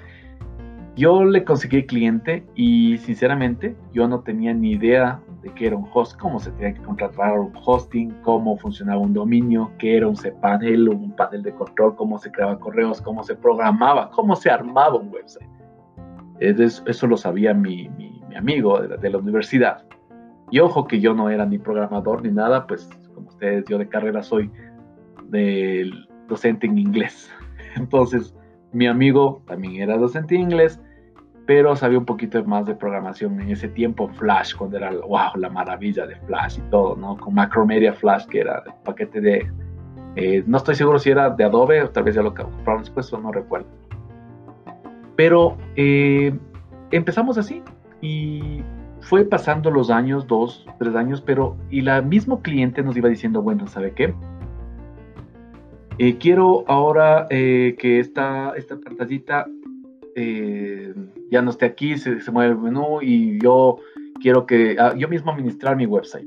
Yo 0.94 1.24
le 1.24 1.42
conseguí 1.44 1.86
cliente 1.86 2.44
y 2.54 2.98
sinceramente 2.98 3.74
yo 3.94 4.06
no 4.08 4.20
tenía 4.20 4.52
ni 4.52 4.72
idea 4.72 5.20
de 5.40 5.48
qué 5.54 5.68
era 5.68 5.76
un 5.76 5.88
host, 5.90 6.18
cómo 6.20 6.38
se 6.38 6.50
tenía 6.52 6.74
que 6.74 6.82
contratar 6.82 7.38
un 7.38 7.52
hosting, 7.64 8.10
cómo 8.22 8.58
funcionaba 8.58 9.00
un 9.00 9.14
dominio, 9.14 9.70
qué 9.78 9.96
era 9.96 10.06
un 10.06 10.16
cPanel, 10.16 10.90
un 10.90 11.16
panel 11.16 11.42
de 11.42 11.54
control, 11.54 11.96
cómo 11.96 12.18
se 12.18 12.30
creaban 12.30 12.58
correos, 12.58 13.00
cómo 13.00 13.24
se 13.24 13.34
programaba, 13.34 14.10
cómo 14.10 14.36
se 14.36 14.50
armaba 14.50 14.96
un 14.96 15.08
website. 15.08 15.48
Eso, 16.40 17.06
lo 17.06 17.16
sabía 17.16 17.54
mi, 17.54 17.88
amigo 18.36 18.80
de 18.80 19.10
la, 19.10 19.18
universidad. 19.18 19.84
Y 20.50 20.58
ojo 20.58 20.86
que 20.86 21.00
yo 21.00 21.14
no 21.14 21.30
era 21.30 21.46
ni 21.46 21.58
programador 21.58 22.22
ni 22.22 22.32
nada, 22.32 22.66
pues 22.66 22.90
como 23.14 23.28
ustedes, 23.28 23.64
yo 23.66 23.78
de 23.78 23.88
carrera 23.88 24.22
soy 24.22 24.50
del 25.28 26.06
docente 26.28 26.66
en 26.66 26.76
inglés. 26.76 27.30
Entonces, 27.76 28.34
mi 28.72 28.86
amigo 28.86 29.42
también 29.46 29.82
era 29.82 29.96
docente 29.96 30.34
en 30.34 30.42
inglés, 30.42 30.80
pero 31.46 31.74
sabía 31.76 31.98
un 31.98 32.04
poquito 32.04 32.42
más 32.44 32.66
de 32.66 32.74
programación 32.74 33.40
en 33.40 33.50
ese 33.50 33.68
tiempo 33.68 34.08
Flash, 34.08 34.54
cuando 34.54 34.76
era, 34.76 34.92
la 34.92 35.48
maravilla 35.50 36.06
de 36.06 36.16
Flash 36.16 36.58
y 36.58 36.70
todo, 36.70 36.96
¿no? 36.96 37.16
Con 37.16 37.34
Macromedia 37.34 37.92
Flash, 37.92 38.26
que 38.26 38.40
era 38.40 38.62
el 38.64 38.72
paquete 38.84 39.20
de, 39.20 39.50
eh, 40.16 40.44
no 40.46 40.58
estoy 40.58 40.74
seguro 40.74 40.98
si 40.98 41.10
era 41.10 41.30
de 41.30 41.44
Adobe 41.44 41.82
o 41.82 41.90
tal 41.90 42.04
vez 42.04 42.14
ya 42.14 42.22
lo 42.22 42.34
compraron 42.34 42.82
después, 42.82 43.12
no 43.12 43.32
recuerdo. 43.32 43.66
Pero 45.16 45.56
eh, 45.76 46.36
empezamos 46.90 47.38
así 47.38 47.62
y 48.00 48.62
fue 49.00 49.24
pasando 49.24 49.70
los 49.70 49.90
años, 49.90 50.26
dos, 50.26 50.66
tres 50.78 50.94
años, 50.94 51.20
pero 51.20 51.56
y 51.70 51.80
la 51.80 52.02
mismo 52.02 52.40
cliente 52.40 52.82
nos 52.82 52.96
iba 52.96 53.08
diciendo, 53.08 53.42
bueno, 53.42 53.66
¿sabe 53.66 53.92
qué? 53.92 54.14
Eh, 56.04 56.18
quiero 56.18 56.64
ahora 56.66 57.28
eh, 57.30 57.76
que 57.78 58.00
esta, 58.00 58.54
esta 58.56 58.76
pantallita 58.76 59.46
eh, 60.16 60.92
ya 61.30 61.42
no 61.42 61.50
esté 61.50 61.64
aquí, 61.64 61.96
se, 61.96 62.20
se, 62.20 62.32
mueve 62.32 62.54
el 62.54 62.58
menú 62.58 63.00
y 63.00 63.40
yo 63.40 63.76
quiero 64.20 64.44
que 64.44 64.74
ah, 64.80 64.96
yo 64.98 65.06
mismo 65.06 65.30
administrar 65.30 65.76
mi 65.76 65.86
website. 65.86 66.26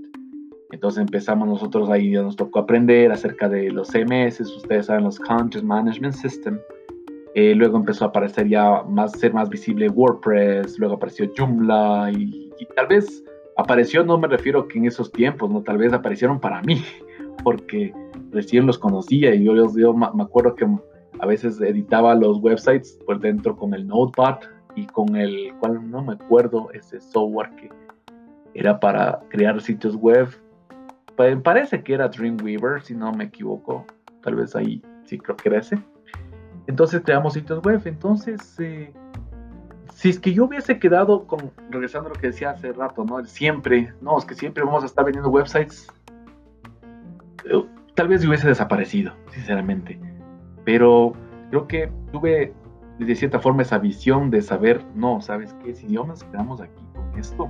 Entonces 0.71 1.01
empezamos 1.01 1.49
nosotros 1.49 1.89
ahí, 1.89 2.11
ya 2.11 2.21
nos 2.21 2.37
tocó 2.37 2.59
aprender 2.59 3.11
acerca 3.11 3.49
de 3.49 3.69
los 3.69 3.89
CMS, 3.89 4.39
ustedes 4.39 4.85
saben, 4.85 5.03
los 5.03 5.19
Content 5.19 5.65
Management 5.65 6.13
System. 6.13 6.57
luego 7.35 7.75
empezó 7.75 8.05
a 8.05 8.07
aparecer 8.07 8.47
ya 8.47 8.81
más, 8.83 9.11
ser 9.11 9.33
más 9.33 9.49
visible 9.49 9.89
WordPress, 9.89 10.79
luego 10.79 10.95
apareció 10.95 11.29
Joomla 11.35 12.13
y, 12.13 12.49
y 12.57 12.65
tal 12.77 12.87
vez 12.87 13.25
apareció, 13.57 14.05
no 14.05 14.17
me 14.17 14.29
refiero 14.29 14.69
que 14.69 14.77
en 14.77 14.85
esos 14.85 15.11
tiempos, 15.11 15.49
no, 15.49 15.61
tal 15.63 15.77
vez 15.79 15.91
aparecieron 15.91 16.39
para 16.39 16.61
mí, 16.61 16.81
porque 17.43 17.93
recién 18.31 18.65
los 18.65 18.77
conocía 18.77 19.33
y 19.33 19.43
yo, 19.43 19.55
yo 19.75 19.93
me 19.93 20.23
acuerdo 20.23 20.55
que 20.55 20.67
a 21.19 21.25
veces 21.25 21.59
editaba 21.61 22.15
los 22.15 22.39
websites 22.39 22.99
por 23.05 23.19
dentro 23.19 23.55
con 23.55 23.73
el 23.73 23.87
Notepad 23.87 24.39
y 24.75 24.85
con 24.87 25.15
el 25.15 25.53
cual 25.59 25.89
no 25.89 26.03
me 26.03 26.13
acuerdo 26.13 26.69
ese 26.73 26.99
software 26.99 27.49
que 27.55 27.69
era 28.53 28.79
para 28.79 29.19
crear 29.29 29.61
sitios 29.61 29.95
web. 29.95 30.29
Parece 31.43 31.81
que 31.81 31.93
era 31.93 32.09
Dreamweaver, 32.09 32.81
si 32.81 32.93
no 32.93 33.11
me 33.13 33.25
equivoco. 33.25 33.85
Tal 34.21 34.35
vez 34.35 34.55
ahí 34.55 34.81
sí 35.05 35.17
creo 35.17 35.37
que 35.37 35.49
era 35.49 35.59
ese. 35.59 35.77
Entonces 36.67 37.01
creamos 37.05 37.33
sitios 37.33 37.61
web. 37.63 37.81
Entonces, 37.85 38.59
eh, 38.59 38.91
si 39.93 40.09
es 40.09 40.19
que 40.19 40.33
yo 40.33 40.45
hubiese 40.45 40.77
quedado 40.79 41.25
con, 41.25 41.51
regresando 41.69 42.09
a 42.09 42.13
lo 42.13 42.19
que 42.19 42.27
decía 42.27 42.51
hace 42.51 42.73
rato, 42.73 43.05
¿no? 43.05 43.23
Siempre, 43.25 43.93
no, 44.01 44.17
es 44.17 44.25
que 44.25 44.35
siempre 44.35 44.63
vamos 44.63 44.83
a 44.83 44.87
estar 44.87 45.05
vendiendo 45.05 45.29
websites 45.29 45.87
tal 47.95 48.07
vez 48.07 48.25
hubiese 48.25 48.47
desaparecido, 48.47 49.13
sinceramente. 49.31 49.99
Pero 50.63 51.13
creo 51.49 51.67
que 51.67 51.91
tuve 52.11 52.53
de 52.99 53.15
cierta 53.15 53.39
forma 53.39 53.61
esa 53.61 53.77
visión 53.77 54.29
de 54.29 54.41
saber, 54.41 54.83
no, 54.95 55.21
¿sabes 55.21 55.53
qué? 55.63 55.73
Si 55.73 55.87
yo 55.87 56.05
nos 56.05 56.23
quedamos 56.23 56.61
aquí 56.61 56.83
con 56.93 57.19
esto, 57.19 57.49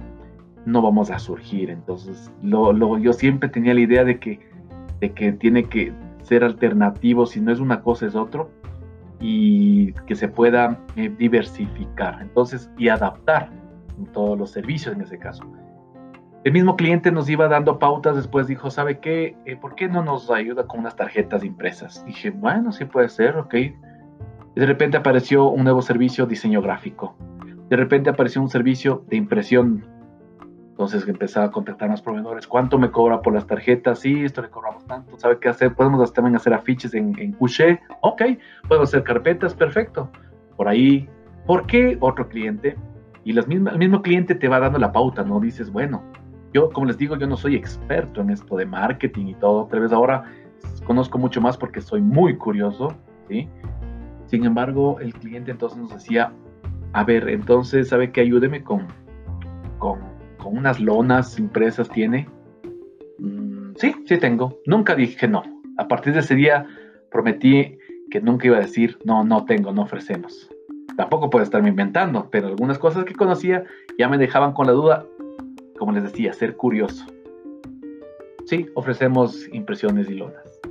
no 0.65 0.81
vamos 0.81 1.11
a 1.11 1.19
surgir. 1.19 1.69
Entonces, 1.69 2.31
lo, 2.41 2.97
yo 2.97 3.13
siempre 3.13 3.49
tenía 3.49 3.73
la 3.73 3.81
idea 3.81 4.03
de 4.03 4.19
que, 4.19 4.39
de 4.99 5.11
que 5.11 5.31
tiene 5.33 5.65
que 5.65 5.93
ser 6.23 6.43
alternativo, 6.43 7.25
si 7.25 7.39
no 7.39 7.51
es 7.51 7.59
una 7.59 7.81
cosa 7.81 8.07
es 8.07 8.15
otro, 8.15 8.49
y 9.19 9.93
que 10.07 10.15
se 10.15 10.27
pueda 10.27 10.79
eh, 10.95 11.13
diversificar, 11.17 12.21
entonces, 12.21 12.69
y 12.77 12.89
adaptar 12.89 13.49
todos 14.13 14.37
los 14.37 14.51
servicios 14.51 14.93
en 14.93 15.01
ese 15.01 15.17
caso. 15.17 15.43
El 16.45 16.51
mismo 16.51 16.75
cliente 16.75 17.11
nos 17.11 17.27
iba 17.27 17.47
dando 17.47 17.79
pautas, 17.79 18.15
después 18.15 18.45
dijo, 18.45 18.69
¿sabe 18.69 18.99
qué? 18.99 19.35
Eh, 19.45 19.55
¿Por 19.55 19.73
qué 19.73 19.87
no 19.87 20.03
nos 20.03 20.29
ayuda 20.29 20.67
con 20.67 20.81
unas 20.81 20.95
tarjetas 20.95 21.43
impresas? 21.43 22.05
Dije, 22.05 22.29
bueno, 22.29 22.71
sí 22.71 22.85
puede 22.85 23.09
ser, 23.09 23.35
ok. 23.35 23.51
de 23.51 24.65
repente 24.67 24.95
apareció 24.95 25.47
un 25.49 25.63
nuevo 25.63 25.81
servicio 25.81 26.27
diseño 26.27 26.61
gráfico. 26.61 27.17
De 27.67 27.75
repente 27.75 28.11
apareció 28.11 28.43
un 28.43 28.49
servicio 28.49 29.03
de 29.07 29.17
impresión. 29.17 29.87
Entonces 30.69 31.07
empezaba 31.07 31.47
a 31.47 31.51
contactar 31.51 31.89
a 31.89 31.93
los 31.93 32.03
proveedores. 32.03 32.45
¿Cuánto 32.45 32.77
me 32.77 32.91
cobra 32.91 33.23
por 33.23 33.33
las 33.33 33.47
tarjetas? 33.47 33.97
Sí, 33.97 34.23
esto 34.23 34.43
le 34.43 34.51
cobramos 34.51 34.85
tanto. 34.85 35.17
¿Sabe 35.17 35.39
qué 35.39 35.49
hacer? 35.49 35.73
Podemos 35.73 36.13
también 36.13 36.35
hacer 36.35 36.53
afiches 36.53 36.93
en, 36.93 37.17
en 37.17 37.31
Couché. 37.31 37.79
Ok. 38.01 38.21
Podemos 38.67 38.89
hacer 38.89 39.03
carpetas. 39.03 39.55
Perfecto. 39.55 40.11
Por 40.57 40.67
ahí. 40.67 41.09
¿Por 41.47 41.65
qué 41.65 41.97
otro 42.01 42.29
cliente? 42.29 42.77
Y 43.23 43.35
el 43.35 43.47
mismo 43.47 44.03
cliente 44.03 44.35
te 44.35 44.47
va 44.47 44.59
dando 44.59 44.77
la 44.77 44.91
pauta, 44.91 45.23
¿no? 45.23 45.39
Dices, 45.39 45.71
bueno, 45.71 46.03
yo, 46.55 46.69
como 46.69 46.87
les 46.87 46.97
digo, 46.97 47.17
yo 47.17 47.27
no 47.27 47.35
soy 47.35 47.57
experto 47.57 48.21
en 48.21 48.29
esto 48.29 48.55
de 48.55 48.65
marketing 48.65 49.25
y 49.25 49.33
todo. 49.35 49.65
Tal 49.65 49.81
vez 49.81 49.91
ahora 49.91 50.23
conozco 50.85 51.17
mucho 51.17 51.41
más 51.41 51.57
porque 51.57 51.81
soy 51.81 52.01
muy 52.01 52.37
curioso, 52.37 52.95
¿sí? 53.27 53.49
Sin 54.27 54.45
embargo, 54.45 54.97
el 55.01 55.13
cliente 55.13 55.51
entonces 55.51 55.77
nos 55.77 55.93
decía, 55.93 56.31
a 56.93 57.03
ver, 57.03 57.27
entonces, 57.27 57.89
¿sabe 57.89 58.13
qué? 58.13 58.21
Ayúdeme 58.21 58.63
con, 58.63 58.87
con, 59.79 59.99
unas 60.45 60.79
lonas 60.79 61.37
impresas, 61.39 61.89
¿tiene? 61.89 62.29
Mm, 63.19 63.73
sí, 63.75 63.93
sí 64.05 64.17
tengo. 64.17 64.57
Nunca 64.65 64.95
dije 64.95 65.27
no. 65.27 65.43
A 65.77 65.89
partir 65.89 66.13
de 66.13 66.19
ese 66.19 66.35
día 66.35 66.65
prometí 67.11 67.77
que 68.09 68.21
nunca 68.21 68.47
iba 68.47 68.57
a 68.57 68.61
decir, 68.61 68.97
no, 69.03 69.25
no 69.25 69.43
tengo, 69.43 69.73
no 69.73 69.81
ofrecemos. 69.81 70.49
Tampoco 70.95 71.29
puedo 71.29 71.43
estarme 71.43 71.67
inventando, 71.67 72.29
pero 72.31 72.47
algunas 72.47 72.79
cosas 72.79 73.03
que 73.03 73.13
conocía 73.13 73.65
ya 73.99 74.07
me 74.07 74.17
dejaban 74.17 74.53
con 74.53 74.67
la 74.67 74.71
duda 74.71 75.05
como 75.77 75.91
les 75.91 76.03
decía, 76.03 76.33
ser 76.33 76.55
curioso. 76.55 77.05
Sí, 78.45 78.67
ofrecemos 78.75 79.47
impresiones 79.51 80.09
y 80.09 80.15
lonas. 80.15 80.61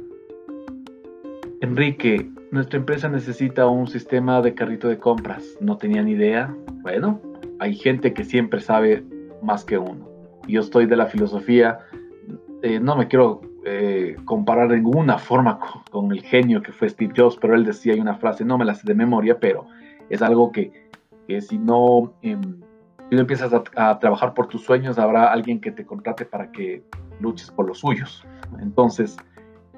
Enrique, 1.60 2.30
nuestra 2.50 2.78
empresa 2.78 3.08
necesita 3.08 3.66
un 3.66 3.88
sistema 3.88 4.40
de 4.42 4.54
carrito 4.54 4.88
de 4.88 4.98
compras. 4.98 5.56
No 5.60 5.76
tenía 5.76 6.02
ni 6.02 6.12
idea. 6.12 6.54
Bueno, 6.82 7.20
hay 7.58 7.74
gente 7.74 8.12
que 8.12 8.24
siempre 8.24 8.60
sabe 8.60 9.02
más 9.42 9.64
que 9.64 9.78
uno. 9.78 10.08
Yo 10.46 10.60
estoy 10.60 10.86
de 10.86 10.96
la 10.96 11.06
filosofía, 11.06 11.80
eh, 12.62 12.78
no 12.80 12.96
me 12.96 13.08
quiero 13.08 13.40
eh, 13.64 14.16
comparar 14.24 14.68
de 14.68 14.76
ninguna 14.76 15.18
forma 15.18 15.58
con, 15.90 16.12
el 16.12 16.22
genio 16.22 16.62
que 16.62 16.72
fue 16.72 16.88
Steve 16.88 17.14
Jobs, 17.16 17.38
pero 17.40 17.54
él 17.54 17.64
decía, 17.64 17.94
hay 17.94 18.00
una 18.00 18.16
frase, 18.16 18.44
no 18.44 18.58
me 18.58 18.64
la 18.64 18.74
sé 18.74 18.86
de 18.86 18.94
memoria, 18.94 19.38
pero 19.40 19.66
es 20.08 20.22
algo 20.22 20.52
que, 20.52 20.70
que 21.26 21.40
si 21.40 21.58
no... 21.58 22.12
Em, 22.22 22.60
tú 23.10 23.18
empiezas 23.18 23.52
a, 23.76 23.98
trabajar 23.98 24.34
por 24.34 24.48
tus 24.48 24.64
sueños, 24.64 24.98
habrá 24.98 25.32
alguien 25.32 25.60
que 25.60 25.70
te 25.70 25.84
contrate 25.84 26.24
para 26.24 26.50
que 26.50 26.82
luches 27.20 27.50
por 27.50 27.66
los 27.66 27.78
suyos. 27.78 28.26
Entonces, 28.60 29.16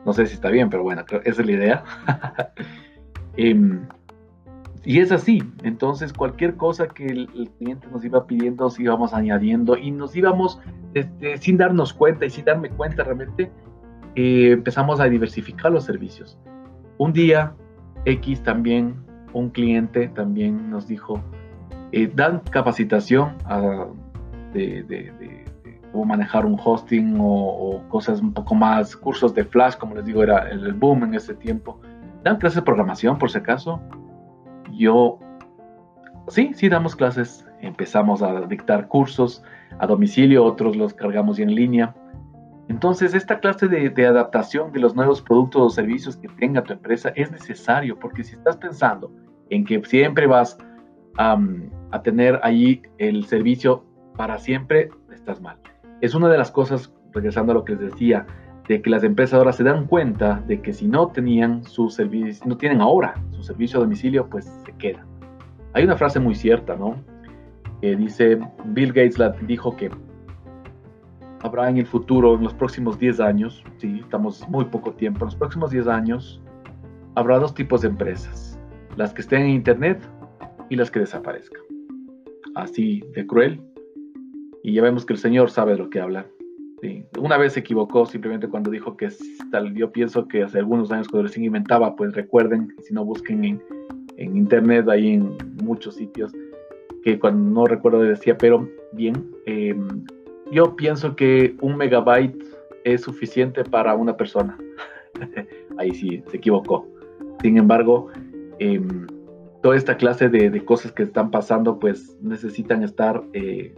no 0.04 0.12
sé 0.12 0.26
si 0.26 0.34
está 0.34 0.48
bien, 0.50 0.70
pero 0.70 0.82
bueno, 0.82 1.04
esa 1.24 1.40
es 1.42 1.46
la 1.46 1.52
idea. 1.52 1.84
Em, 3.38 3.86
y 4.86 5.00
es 5.00 5.12
así. 5.12 5.42
Entonces, 5.62 6.12
cualquier 6.12 6.56
cosa 6.56 6.88
que 6.88 7.04
el, 7.04 7.50
cliente 7.58 7.86
nos 7.88 8.02
iba 8.02 8.26
pidiendo, 8.26 8.64
nos 8.64 8.80
íbamos 8.80 9.12
añadiendo 9.12 9.76
y 9.76 9.90
nos 9.90 10.16
íbamos, 10.16 10.58
este, 10.94 11.36
sin 11.36 11.58
darnos 11.58 11.92
cuenta 11.92 12.24
y 12.24 12.30
sin 12.30 12.46
darme 12.46 12.70
cuenta 12.70 13.02
realmente, 13.02 13.50
eh, 14.14 14.52
empezamos 14.52 15.00
a 15.00 15.04
diversificar 15.04 15.70
los 15.72 15.84
servicios. 15.84 16.38
Un 16.98 17.12
día, 17.12 17.52
X 18.06 18.42
también, 18.42 18.94
un 19.32 19.50
cliente 19.50 20.08
también 20.08 20.70
nos 20.70 20.86
dijo, 20.86 21.20
eh, 21.92 22.11
dan 22.14 22.40
capacitación 22.51 23.37
de, 24.53 25.44
cómo 25.92 26.05
manejar 26.05 26.44
un 26.44 26.59
hosting 26.62 27.16
o, 27.20 27.83
cosas 27.88 28.20
un 28.20 28.33
poco 28.33 28.55
más, 28.55 28.96
cursos 28.96 29.35
de 29.35 29.44
Flash, 29.44 29.77
como 29.77 29.94
les 29.94 30.05
digo, 30.05 30.22
era 30.22 30.49
el, 30.51 30.75
boom 30.75 31.05
en 31.05 31.14
ese 31.14 31.35
tiempo. 31.35 31.81
Dan 32.22 32.38
clases 32.38 32.57
de 32.57 32.62
programación, 32.62 33.18
por 33.18 33.31
si 33.31 33.38
acaso. 33.38 33.81
Yo, 34.72 35.18
sí, 36.29 36.53
sí 36.55 36.68
damos 36.68 36.96
clases. 36.96 37.46
Empezamos 37.61 38.22
a 38.22 38.42
dictar 38.42 38.88
cursos 38.88 39.42
a 39.79 39.87
domicilio, 39.87 40.44
otros 40.44 40.77
los 40.77 40.92
cargamos 40.92 41.38
en 41.38 41.55
línea. 41.55 41.94
Entonces, 42.68 43.14
esta 43.14 43.38
clase 43.38 43.68
de, 43.68 43.90
de, 43.90 44.07
adaptación 44.07 44.72
de 44.72 44.81
los 44.81 44.96
nuevos 44.96 45.22
productos 45.22 45.62
o 45.62 45.70
servicios 45.70 46.16
que 46.16 46.29
tenga 46.29 46.62
tu 46.62 46.72
empresa 46.72 47.12
es 47.14 47.31
necesario, 47.31 47.96
porque 47.99 48.25
si 48.25 48.35
estás 48.35 48.57
pensando 48.57 49.11
en 49.51 49.64
que 49.64 49.83
siempre 49.85 50.27
vas 50.27 50.59
a 51.16 51.38
tener 52.03 52.40
allí 52.42 52.83
el 52.99 53.25
servicio 53.25 53.85
para 54.16 54.38
siempre, 54.38 54.90
estás 55.12 55.40
mal. 55.40 55.59
Es 56.01 56.14
una 56.14 56.29
de 56.29 56.38
las 56.38 56.51
cosas, 56.51 56.92
regresando 57.12 57.53
a 57.53 57.55
lo 57.55 57.64
que 57.64 57.72
les 57.72 57.92
decía, 57.92 58.27
de 58.68 58.83
que 58.83 58.90
las 58.90 59.05
empresas 59.05 59.38
ahora 59.38 59.53
se 59.53 59.64
dan 59.64 59.87
cuenta 59.87 60.42
de 60.46 60.61
que 60.61 60.72
si 60.72 60.88
no 60.88 61.09
tenían 61.09 61.64
su 61.64 61.88
servicio, 61.88 62.44
no 62.46 62.57
tienen 62.57 62.81
ahora 62.81 63.14
su 63.31 63.42
servicio 63.42 63.79
a 63.79 63.83
domicilio, 63.83 64.29
pues 64.29 64.44
se 64.64 64.72
quedan. 64.72 65.07
hay 65.72 65.85
una 65.85 65.96
frase 65.96 66.18
muy 66.18 66.35
cierta, 66.35 66.75
¿no? 66.75 66.96
Que 67.81 67.94
dice, 67.94 68.38
Bill 68.64 68.92
Gates 68.92 69.18
la 69.18 69.31
dijo 69.31 69.77
que 69.77 69.90
habrá 71.42 71.68
en 71.68 71.79
el 71.79 71.87
futuro, 71.87 72.35
en 72.35 72.42
los 72.42 72.55
próximos 72.55 72.99
10 72.99 73.20
años, 73.20 73.62
sí, 73.79 74.01
estamos 74.01 74.49
muy 74.49 74.64
poco 74.64 74.92
tiempo, 74.92 75.20
en 75.20 75.27
los 75.27 75.37
próximos 75.37 75.70
10 75.70 75.87
años 75.87 76.42
habrá 77.14 77.38
dos 77.38 77.55
tipos 77.55 77.83
de 77.83 77.88
empresas, 77.88 78.59
las 78.96 79.12
que 79.12 79.22
estén 79.22 79.42
en 79.42 79.51
Internet 79.51 80.01
y 80.70 80.77
las 80.77 80.90
que 80.90 81.01
desaparezcan. 81.01 81.65
Así 82.57 83.05
de 83.14 83.27
cruel. 83.27 83.61
Y 84.62 84.73
ya 84.73 84.83
vemos 84.83 85.05
que 85.05 85.12
el 85.12 85.19
Señor 85.19 85.51
sabe 85.51 85.73
de 85.73 85.79
lo 85.79 85.90
que 85.90 86.01
habla. 86.01 86.27
Una 87.19 87.37
vez 87.37 87.53
se 87.53 87.61
equivocó 87.61 88.07
simplemente 88.07 88.49
cuando 88.49 88.71
dijo 88.71 88.97
que 88.97 89.09
tal, 89.51 89.75
yo 89.75 89.92
pienso 89.92 90.27
que 90.27 90.42
hace 90.42 90.59
algunos 90.59 90.90
años 90.90 91.09
cuando 91.09 91.27
recién 91.29 91.45
inventaba, 91.45 91.97
pues 91.97 92.14
recuerden, 92.14 92.75
si 92.83 92.95
no 92.95 93.05
busquen 93.05 93.45
en, 93.45 93.62
en 94.16 94.37
internet, 94.37 94.88
ahí 94.88 95.14
en 95.14 95.37
muchos 95.62 95.97
sitios, 95.97 96.33
que 97.03 97.19
cuando 97.19 97.61
no 97.61 97.66
recuerdo 97.66 98.01
decía, 98.01 98.38
pero 98.38 98.69
bien, 98.92 99.31
em, 99.47 100.05
yo 100.51 100.77
pienso 100.77 101.14
que 101.14 101.57
un 101.61 101.77
megabyte 101.77 102.42
es 102.85 103.03
suficiente 103.03 103.64
para 103.64 103.95
una 103.95 104.16
persona. 104.16 104.57
ahí 105.79 105.92
sí, 105.92 106.23
se 106.29 106.37
equivocó. 106.37 106.87
Sin 107.42 107.59
embargo, 107.59 108.09
em, 108.59 109.07
toda 109.66 109.76
esta 109.76 109.96
clase 109.96 110.29
de, 110.29 110.64
cosas 110.64 110.92
que 110.92 111.02
están 111.02 111.33
pasando, 111.33 111.81
pues 111.81 112.16
necesitan 112.22 112.85
estar 112.85 113.24
eh, 113.33 113.74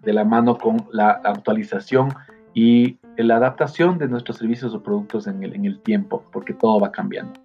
de 0.00 0.12
la 0.14 0.24
mano 0.24 0.56
con 0.56 0.86
la 0.92 1.10
actualización 1.10 2.08
y 2.54 2.96
la 3.18 3.36
adaptación 3.36 3.98
de 3.98 4.08
nuestros 4.08 4.38
servicios 4.38 4.72
o 4.72 4.82
productos 4.82 5.26
en 5.26 5.42
el, 5.42 5.78
tiempo, 5.80 6.24
porque 6.32 6.54
todo 6.54 6.80
va 6.80 6.90
cambiando. 6.90 7.38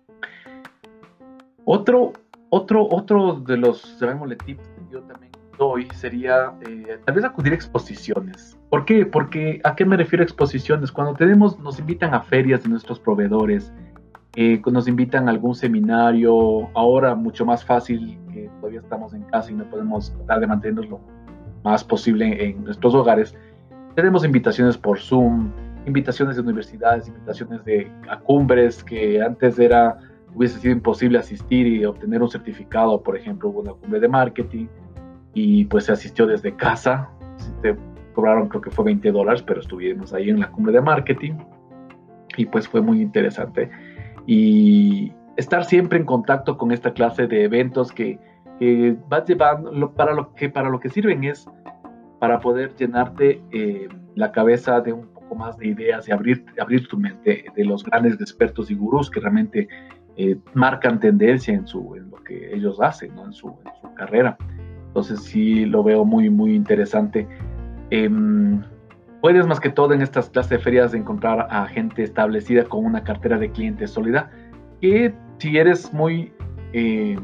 Otro, 1.66 2.14
otro, 2.50 2.88
otro 2.90 3.42
de 3.42 3.58
los, 3.58 3.82
tips 4.46 4.70
que 4.70 4.82
yo 4.90 5.02
también 5.02 5.34
doy 5.60 5.90
sería 5.94 6.54
eh, 6.66 6.98
tal 7.04 7.16
vez 7.16 7.26
acudir 7.26 7.52
a 7.52 7.56
exposiciones. 7.56 8.58
¿Por 8.70 8.86
qué? 8.86 9.06
Porque 9.06 9.60
¿a 9.66 9.76
qué 9.76 9.84
me 9.84 9.98
refiero 9.98 10.24
a 10.24 10.24
exposiciones? 10.24 10.94
Cuando 10.94 11.14
tenemos, 11.14 11.60
nos 11.60 11.78
invitan 11.78 12.14
a 12.14 12.22
ferias 12.22 12.64
de 12.64 12.70
nuestros 12.70 13.02
proveedores, 13.02 13.74
eh, 14.36 14.62
nos 14.72 14.88
invitan 14.88 15.28
a 15.28 15.32
algún 15.32 15.56
seminario, 15.56 16.70
ahora 16.74 17.16
mucho 17.16 17.46
más 17.46 17.66
fácil, 17.66 18.18
que 18.32 18.50
todavía 18.60 18.80
estamos 18.80 19.14
en 19.14 19.24
casa 19.24 19.52
y 19.52 19.56
no 19.56 19.66
podemos 19.70 20.14
tratar 20.14 20.40
de 20.40 20.48
mantenernos 20.48 20.90
lo 20.90 21.00
más 21.64 21.84
posible 21.84 22.44
en 22.44 22.64
nuestros 22.64 22.96
hogares, 22.96 23.36
tenemos 23.96 24.24
invitaciones 24.24 24.78
por 24.78 25.00
Zoom, 25.00 25.52
invitaciones 25.86 26.36
de 26.38 26.42
universidades, 26.42 27.08
invitaciones 27.08 27.64
de 27.66 27.92
a 28.10 28.20
cumbres 28.20 28.84
que 28.84 29.22
antes 29.22 29.60
era 29.60 29.98
hubiese 30.34 30.60
sido 30.60 30.74
imposible 30.74 31.18
asistir 31.18 31.68
y 31.68 31.84
obtener 31.84 32.22
un 32.22 32.30
certificado, 32.30 33.02
por 33.02 33.18
ejemplo, 33.18 33.50
hubo 33.50 33.60
una 33.60 33.74
cumbre 33.74 34.00
de 34.00 34.08
marketing 34.08 34.68
y 35.34 35.66
pues 35.66 35.86
se 35.86 35.92
asistió 35.92 36.26
desde 36.26 36.56
casa, 36.56 37.10
te 37.62 37.76
cobraron 38.14 38.48
creo 38.48 38.62
que 38.62 38.72
fue 38.72 38.86
20 38.86 39.12
dólares, 39.12 39.42
pero 39.42 39.60
estuvimos 39.60 40.14
ahí 40.14 40.30
en 40.30 40.40
la 40.40 40.50
cumbre 40.50 40.72
de 40.72 40.82
marketing 40.82 41.34
y 42.38 42.46
pues 42.46 42.68
fue 42.68 42.82
muy 42.82 43.02
interesante. 43.02 43.70
Y 44.28 45.14
estar 45.38 45.66
siempre 45.66 46.00
en 46.00 46.06
contacto 46.06 46.58
con 46.58 46.72
esta 46.72 46.94
clase 46.94 47.28
de 47.28 47.44
eventos 47.46 47.92
que, 47.92 48.20
que 48.60 48.96
vas 49.10 49.26
llevando, 49.26 49.92
para 49.94 50.14
lo 50.14 50.34
que, 50.34 50.50
para 50.50 50.70
lo 50.70 50.80
que 50.80 50.90
sirven 50.90 51.24
es 51.24 51.48
para 52.20 52.40
poder 52.40 52.76
llenarte 52.76 53.42
eh, 53.52 53.90
la 54.14 54.32
cabeza 54.32 54.80
de 54.80 54.94
un 54.94 55.08
poco 55.08 55.34
más 55.34 55.58
de 55.58 55.70
ideas 55.70 56.08
y 56.08 56.12
abrir, 56.12 56.46
abrir 56.60 56.88
tu 56.88 56.98
mente 56.98 57.46
de 57.56 57.66
los 57.66 57.84
grandes 57.84 58.14
expertos 58.22 58.70
y 58.70 58.76
gurús 58.76 59.10
que 59.10 59.20
realmente 59.20 59.68
eh, 60.18 60.38
marcan 60.54 61.00
tendencia 61.00 61.52
en, 61.54 61.66
su, 61.66 61.96
en 61.96 62.12
lo 62.12 62.18
que 62.18 62.54
ellos 62.54 62.80
hacen, 62.80 63.16
¿no? 63.16 63.26
en, 63.26 63.34
su, 63.34 63.58
carrera. 63.96 64.38
Entonces 64.88 65.24
sí 65.24 65.66
lo 65.66 65.84
veo 65.84 66.06
muy, 66.06 66.30
muy 66.30 66.54
interesante. 66.54 67.28
Em, 67.90 68.62
puedes 69.22 69.48
más 69.48 69.60
que 69.60 69.70
todo 69.70 69.94
en 69.94 70.02
estas 70.02 70.30
clases 70.30 70.50
de 70.52 70.60
ferias 70.60 70.94
encontrar 70.94 71.48
a 71.50 71.68
gente 71.68 72.04
establecida 72.04 72.64
con 72.66 72.86
una 72.86 73.04
cartera 73.04 73.38
de 73.38 73.52
clientes 73.52 73.92
sólida, 73.92 74.32
que 74.82 75.14
si 75.40 75.58
eres 75.58 75.94
muy... 75.94 76.34
Eh, 76.74 77.18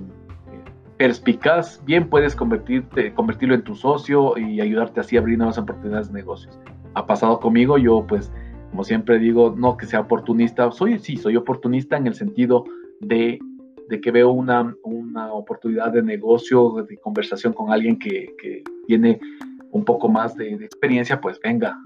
perspicaz, 0.97 1.81
bien 1.85 2.09
puedes 2.09 2.35
convertirte, 2.35 3.13
convertirlo 3.13 3.55
en 3.55 3.63
tu 3.63 3.75
socio 3.75 4.37
y 4.37 4.59
ayudarte 4.59 4.99
así 4.99 5.15
a 5.15 5.19
abrir 5.19 5.37
nuevas 5.37 5.57
oportunidades 5.57 6.07
de 6.07 6.13
negocios. 6.15 6.59
Ha 6.95 7.05
pasado 7.05 7.39
conmigo, 7.39 7.77
yo 7.77 8.05
pues, 8.07 8.31
como 8.71 8.83
siempre 8.83 9.19
digo, 9.19 9.53
no 9.55 9.77
que 9.77 9.85
sea 9.85 10.01
oportunista, 10.01 10.71
soy, 10.71 10.99
sí, 10.99 11.15
soy 11.17 11.35
oportunista 11.35 11.97
en 11.97 12.07
el 12.07 12.15
sentido 12.15 12.65
de, 12.99 13.39
de 13.89 14.01
que 14.01 14.11
veo 14.11 14.31
una, 14.31 14.75
una, 14.83 15.31
oportunidad 15.31 15.91
de 15.91 16.01
negocio, 16.01 16.83
de 16.87 16.97
conversación 16.97 17.53
con 17.53 17.71
alguien 17.71 17.99
que, 17.99 18.33
que 18.41 18.63
tiene 18.87 19.19
un 19.71 19.85
poco 19.85 20.09
más 20.09 20.35
de, 20.35 20.53
experiencia, 20.53 21.19
pues 21.19 21.39
venga, 21.41 21.77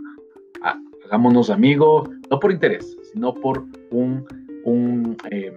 hagámonos 1.06 1.50
amigos, 1.50 2.10
no 2.30 2.40
por 2.40 2.52
interés, 2.52 2.98
sino 3.12 3.34
por 3.34 3.66
un, 3.92 4.26
em, 5.30 5.54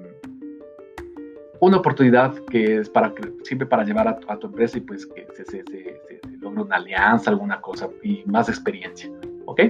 una 1.60 1.76
oportunidad 1.76 2.34
que 2.50 2.78
es 2.78 2.90
para 2.90 3.12
siempre 3.42 3.66
para 3.66 3.84
llevar 3.84 4.08
a, 4.08 4.38
tu 4.38 4.48
empresa 4.48 4.78
y 4.78 4.80
pues 4.80 5.06
que 5.06 5.26
se, 5.44 5.64
logre 6.40 6.62
una 6.62 6.76
alianza, 6.76 7.30
alguna 7.30 7.60
cosa 7.60 7.88
y 8.02 8.22
más 8.26 8.48
experiencia. 8.48 9.10
¿Ok? 9.46 9.60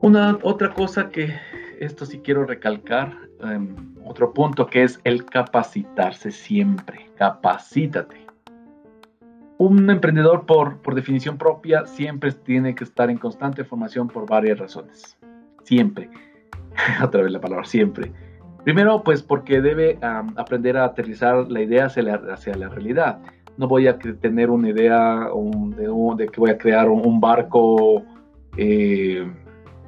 Una 0.00 0.38
otra 0.42 0.72
cosa 0.72 1.08
que 1.08 1.34
esto 1.80 2.06
sí 2.06 2.20
quiero 2.20 2.44
recalcar, 2.44 3.18
em, 3.40 3.74
otro 4.04 4.32
punto 4.32 4.66
que 4.66 4.82
es 4.82 5.00
el 5.04 5.24
capacitarse 5.24 6.30
siempre. 6.30 7.10
Capacítate. 7.16 8.23
Un 9.58 9.88
emprendedor 9.88 10.46
por, 10.46 10.78
por 10.82 10.94
definición 10.94 11.38
propia 11.38 11.86
siempre 11.86 12.32
tiene 12.32 12.74
que 12.74 12.84
estar 12.84 13.10
en 13.10 13.18
constante 13.18 13.64
formación 13.64 14.08
por 14.08 14.26
varias 14.28 14.58
razones. 14.58 15.16
Siempre. 15.62 16.10
Otra 17.02 17.22
vez 17.22 17.32
la 17.32 17.40
palabra 17.40 17.64
siempre 17.64 18.12
Primero, 18.64 19.02
pues 19.04 19.22
porque 19.22 19.60
debe 19.60 19.98
aprender 20.00 20.78
a 20.78 20.86
aterrizar 20.86 21.50
la 21.50 21.60
idea 21.60 21.84
hacia 21.84 22.02
la, 22.56 22.68
realidad. 22.70 23.20
No 23.58 23.68
voy 23.68 23.86
a 23.86 23.98
tener 23.98 24.48
una 24.48 24.70
idea 24.70 25.28
de, 26.16 26.26
que 26.28 26.40
voy 26.40 26.50
a 26.50 26.56
crear 26.56 26.88
un, 26.88 27.20
barco 27.20 28.02
eh, 28.56 29.30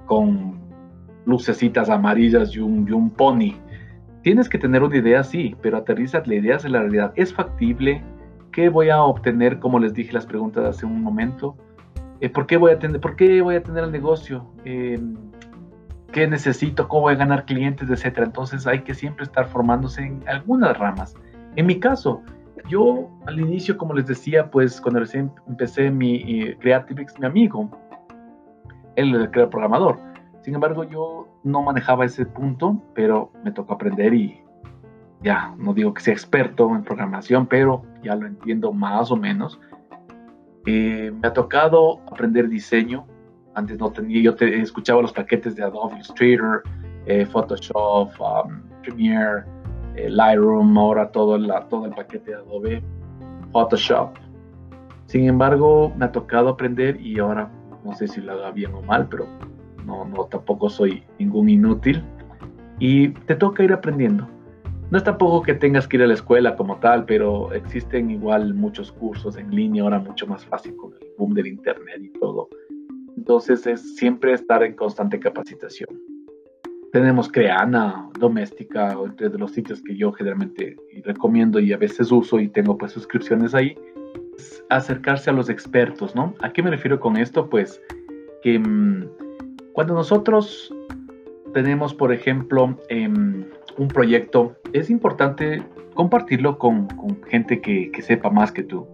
con 0.05 0.61
lucecitas 1.25 1.89
amarillas 1.89 2.55
y 2.55 2.59
un, 2.59 2.93
un, 2.93 3.09
pony. 3.09 3.55
Tienes 4.23 4.47
que 4.47 4.59
tener 4.59 4.83
una 4.83 4.99
idea, 4.99 5.25
sí, 5.25 5.57
pero 5.63 5.79
aterriza 5.79 6.23
la 6.27 6.35
idea 6.35 6.57
hacia 6.57 6.69
la 6.69 6.81
realidad. 6.81 7.13
¿Es 7.17 7.33
factible? 7.33 8.05
¿Qué 8.57 8.71
voy 8.71 8.89
a 8.89 9.03
obtener? 9.03 9.59
Como 9.59 9.79
les 9.79 9.93
dije 9.93 10.15
las 10.15 10.25
preguntas 10.25 10.65
hace 10.65 10.87
un 10.87 11.03
momento. 11.03 11.59
Eh, 12.23 12.31
¿por, 12.31 12.47
qué 12.47 12.57
voy 12.57 12.73
a 12.73 12.79
tener, 12.79 13.03
¿Por 13.03 13.15
qué 13.15 13.43
voy 13.43 13.57
a 13.57 13.63
tener 13.63 13.85
el 13.85 13.93
negocio? 13.93 14.51
Eh, 14.65 14.99
qué 16.11 16.27
necesito, 16.27 16.89
cómo 16.89 17.03
voy 17.03 17.13
a 17.13 17.17
ganar 17.19 17.45
clientes, 17.45 17.91
etcétera. 17.91 18.25
Entonces 18.25 18.67
hay 18.67 18.81
que 18.81 18.95
siempre 18.95 19.25
estar 19.25 19.47
formándose 19.47 20.05
en 20.05 20.27
algunas 20.27 20.79
ramas. 20.79 21.15
En 21.57 21.67
mi 21.67 21.79
caso, 21.79 22.23
yo 22.67 23.11
al 23.27 23.39
inicio, 23.39 23.77
como 23.77 23.93
les 23.93 24.07
decía, 24.07 24.51
pues 24.51 24.81
cuando 24.81 25.01
recién 25.01 25.31
empecé 25.47 25.91
mi 25.91 26.15
eh, 26.15 26.57
Creativix, 26.59 27.21
mi 27.21 27.27
amigo, 27.27 27.69
él 28.95 29.15
era 29.35 29.51
programador. 29.51 30.01
Sin 30.41 30.55
embargo, 30.55 30.83
yo 30.85 31.29
no 31.45 31.61
manejaba 31.61 32.07
ese 32.07 32.25
punto, 32.25 32.83
pero 32.95 33.31
me 33.45 33.53
tocó 33.53 33.75
aprender 33.75 34.15
y 34.15 34.41
ya, 35.23 35.55
no 35.59 35.73
digo 35.75 35.95
que 35.95 36.03
sea 36.03 36.15
experto 36.15 36.69
en 36.75 36.83
programación, 36.83 37.47
pero 37.47 37.83
ya 38.03 38.15
lo 38.15 38.27
entiendo 38.27 38.73
más 38.73 39.11
o 39.11 39.17
menos. 39.17 39.59
Eh, 40.67 41.13
me 41.13 41.29
ha 41.29 41.33
tocado 41.33 42.01
aprender 42.11 42.49
diseño, 42.49 43.07
antes 43.55 43.79
no 43.79 43.91
tenía, 43.91 44.21
yo 44.21 44.35
te, 44.35 44.61
escuchaba 44.61 45.01
los 45.01 45.13
paquetes 45.13 45.57
de 45.57 45.63
Adobe 45.63 45.95
Illustrator, 45.95 46.63
eh, 47.07 47.25
Photoshop, 47.25 48.11
um, 48.21 48.63
Premiere, 48.83 49.45
eh, 49.95 50.11
Lightroom, 50.11 50.77
ahora 50.77 51.11
todo, 51.11 51.39
la, 51.39 51.67
todo 51.69 51.87
el 51.87 51.93
paquete 51.93 52.33
de 52.33 52.37
Adobe, 52.37 52.83
Photoshop. 53.53 54.17
Sin 55.07 55.27
embargo, 55.29 55.93
me 55.97 56.05
ha 56.05 56.13
tocado 56.13 56.49
aprender 56.51 57.01
y 57.01 57.19
ahora 57.19 57.49
no 57.85 57.95
sé 57.95 58.09
si 58.09 58.21
lo 58.21 58.33
haga 58.33 58.51
bien 58.51 58.75
o 58.75 58.83
mal, 58.83 59.09
pero 59.09 59.27
no, 59.85 60.05
no 60.05 60.25
tampoco 60.25 60.69
soy 60.69 61.05
ningún 61.19 61.49
inútil. 61.49 62.03
Y 62.79 63.09
te 63.11 63.37
toca 63.37 63.63
ir 63.63 63.73
aprendiendo. 63.73 64.29
No 64.91 64.99
es 64.99 65.05
tampoco 65.05 65.43
que 65.43 65.55
tengas 65.55 65.89
que 65.89 65.97
ir 65.97 66.05
a 66.05 66.07
la 66.07 66.15
escuela 66.15 66.55
como 66.55 66.79
tal, 66.79 67.05
pero 67.07 67.53
existen 67.53 68.09
igual 68.11 68.55
muchos 68.55 68.93
cursos 68.93 69.37
en 69.37 69.51
línea, 69.51 69.83
ahora 69.83 69.99
mucho 69.99 70.29
más 70.29 70.45
fácil 70.45 70.77
con 70.77 70.93
el 70.93 71.09
boom 71.19 71.35
del 71.35 71.49
internet 71.49 72.01
y 72.01 72.11
todo. 72.21 72.49
Entonces 73.17 73.67
es 73.67 73.97
siempre 73.97 74.33
estar 74.33 74.63
en 74.63 74.75
constante 74.75 75.19
capacitación. 75.19 75.89
Tenemos 76.93 77.29
Creana, 77.29 78.09
Doméstica, 78.21 78.97
entre 79.05 79.31
los 79.31 79.51
sitios 79.51 79.83
que 79.83 79.97
yo 79.97 80.13
generalmente 80.13 80.77
recomiendo 81.05 81.59
y 81.59 81.73
a 81.73 81.77
veces 81.77 82.13
uso 82.13 82.39
y 82.39 82.49
tengo 82.49 82.79
pues 82.79 82.93
suscripciones 82.93 83.55
ahí. 83.57 83.77
Acercarse 84.71 85.31
a 85.31 85.33
los 85.33 85.51
expertos, 85.51 86.15
¿no? 86.15 86.33
¿A 86.41 86.53
qué 86.53 86.63
me 86.63 86.71
refiero 86.71 87.01
con 87.01 87.17
esto? 87.17 87.51
Pues 87.51 87.83
que 88.43 88.59
mm, 88.59 89.09
cuando 89.73 89.95
nosotros 89.95 90.73
tenemos, 91.53 91.93
por 91.93 92.13
ejemplo, 92.13 92.79
em, 92.89 93.47
un 93.79 93.89
proyecto, 93.89 94.57
es 94.73 94.91
importante 94.91 95.63
compartirlo 95.95 96.59
con, 96.59 96.89
gente 97.29 97.61
que, 97.61 97.91
sepa 98.03 98.31
más 98.31 98.53
que 98.53 98.63
tú. 98.63 98.87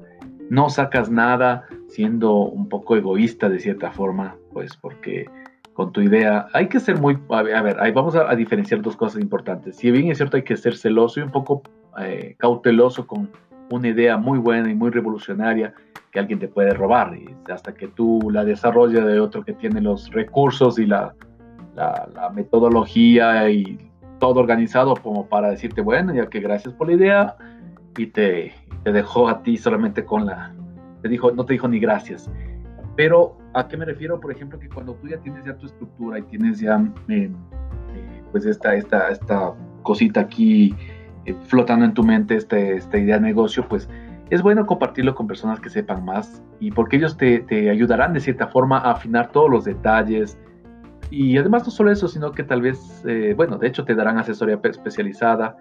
No 0.48 0.70
sacas 0.70 1.10
nada 1.10 1.66
siendo 1.88 2.34
un 2.34 2.68
poco 2.68 2.96
egoísta 2.96 3.48
de 3.48 3.58
cierta 3.58 3.90
forma, 3.90 4.36
pues 4.52 4.76
porque 4.76 5.26
con 5.74 5.92
tu 5.92 6.00
idea 6.00 6.46
hay 6.52 6.68
que 6.68 6.80
ser 6.80 7.00
muy, 7.00 7.18
a 7.30 7.42
ver, 7.42 7.80
ahí 7.80 7.92
vamos 7.92 8.14
a, 8.14 8.34
diferenciar 8.34 8.82
dos 8.82 8.96
cosas 8.96 9.20
importantes. 9.20 9.76
Si 9.76 9.90
bien 9.90 10.10
es 10.10 10.18
cierto 10.18 10.36
hay 10.36 10.44
que 10.44 10.56
ser 10.56 10.76
celoso 10.76 11.20
y 11.20 11.22
un 11.22 11.30
poco 11.30 11.62
eh, 11.98 12.36
cauteloso 12.38 13.06
con 13.06 13.30
una 13.70 13.88
idea 13.88 14.16
muy 14.16 14.38
buena 14.38 14.70
y 14.70 14.74
muy 14.74 14.90
revolucionaria 14.90 15.74
que 16.10 16.18
alguien 16.18 16.38
te 16.38 16.48
puede 16.48 16.74
robar 16.74 17.16
y 17.16 17.26
hasta 17.50 17.72
que 17.74 17.88
tú 17.88 18.30
la 18.30 18.44
desarrolles 18.44 19.04
de 19.04 19.18
otro 19.18 19.42
que 19.44 19.54
tiene 19.54 19.80
los 19.80 20.10
recursos 20.10 20.78
y 20.78 20.84
la, 20.84 21.14
la 21.74 22.30
metodología 22.34 23.48
y 23.48 23.91
todo 24.22 24.38
organizado 24.38 24.94
como 24.94 25.26
para 25.26 25.50
decirte, 25.50 25.80
bueno, 25.80 26.14
ya 26.14 26.28
que 26.28 26.38
gracias 26.38 26.72
por 26.74 26.86
la 26.86 26.94
idea, 26.94 27.36
y 27.96 28.06
te, 28.06 28.52
dejó 28.84 29.28
a 29.28 29.42
ti 29.42 29.56
solamente 29.56 30.04
con 30.04 30.26
la, 30.26 30.54
te 31.02 31.08
dijo, 31.08 31.32
no 31.32 31.44
te 31.44 31.54
dijo 31.54 31.66
ni 31.66 31.80
gracias. 31.80 32.30
Pero, 32.94 33.36
¿a 33.52 33.66
qué 33.66 33.76
me 33.76 33.84
refiero? 33.84 34.20
Por 34.20 34.30
ejemplo, 34.30 34.60
que 34.60 34.68
cuando 34.68 34.94
tú 34.94 35.08
ya 35.08 35.18
tienes 35.18 35.44
ya 35.44 35.56
tu 35.56 35.66
estructura 35.66 36.20
y 36.20 36.22
tienes 36.22 36.60
ya, 36.60 36.76
eh, 37.08 37.32
eh, 37.32 38.22
pues, 38.30 38.46
esta, 38.46 38.76
esta, 38.76 39.08
esta 39.08 39.54
cosita 39.82 40.20
aquí 40.20 40.72
eh, 41.24 41.34
flotando 41.48 41.84
en 41.84 41.92
tu 41.92 42.04
mente, 42.04 42.36
este, 42.36 42.76
esta 42.76 42.98
idea 42.98 43.16
de 43.16 43.22
negocio, 43.22 43.66
pues, 43.68 43.88
es 44.30 44.40
bueno 44.40 44.64
compartirlo 44.66 45.16
con 45.16 45.26
personas 45.26 45.58
que 45.58 45.68
sepan 45.68 46.04
más 46.04 46.44
y 46.60 46.70
porque 46.70 46.96
ellos 46.96 47.16
te, 47.16 47.40
te 47.40 47.70
ayudarán 47.70 48.12
de 48.12 48.20
cierta 48.20 48.46
forma 48.46 48.78
a 48.78 48.92
afinar 48.92 49.32
todos 49.32 49.50
los 49.50 49.64
detalles, 49.64 50.38
y 51.12 51.36
además 51.36 51.64
no 51.66 51.70
solo 51.70 51.92
eso, 51.92 52.08
sino 52.08 52.32
que 52.32 52.42
tal 52.42 52.62
vez, 52.62 53.04
eh, 53.06 53.34
bueno, 53.36 53.58
de 53.58 53.68
hecho 53.68 53.84
te 53.84 53.94
darán 53.94 54.16
asesoría 54.16 54.58
especializada. 54.62 55.54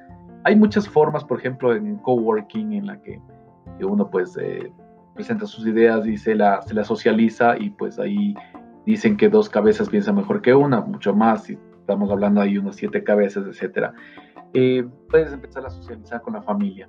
Hay 0.46 0.56
muchas 0.56 0.88
formas, 0.88 1.26
por 1.26 1.40
ejemplo, 1.40 1.76
en 1.76 1.98
coworking 1.98 2.72
en 2.72 2.86
la 2.86 3.02
que, 3.02 3.20
uno 3.82 4.10
pues 4.10 4.38
eh, 4.38 4.72
presenta 5.14 5.46
sus 5.46 5.68
ideas 5.68 6.08
y 6.08 6.16
se 6.18 6.36
la, 6.36 6.62
se 6.62 6.74
la 6.74 6.86
socializa 6.86 7.58
y 7.58 7.72
pues 7.72 8.00
ahí 8.00 8.34
dicen 8.86 9.18
que 9.18 9.28
dos 9.28 9.50
cabezas 9.50 9.90
piensan 9.90 10.16
mejor 10.16 10.42
que 10.42 10.54
una, 10.54 10.80
mucho 10.82 11.14
más, 11.14 11.44
si 11.44 11.58
estamos 11.80 12.10
hablando 12.12 12.40
ahí 12.40 12.58
unas 12.58 12.78
siete 12.78 13.04
cabezas, 13.04 13.44
etc. 13.46 13.88
Eh, 14.54 14.88
puedes 15.10 15.34
empezar 15.34 15.66
a 15.66 15.70
socializar 15.70 16.22
con 16.22 16.34
la 16.34 16.42
familia. 16.42 16.88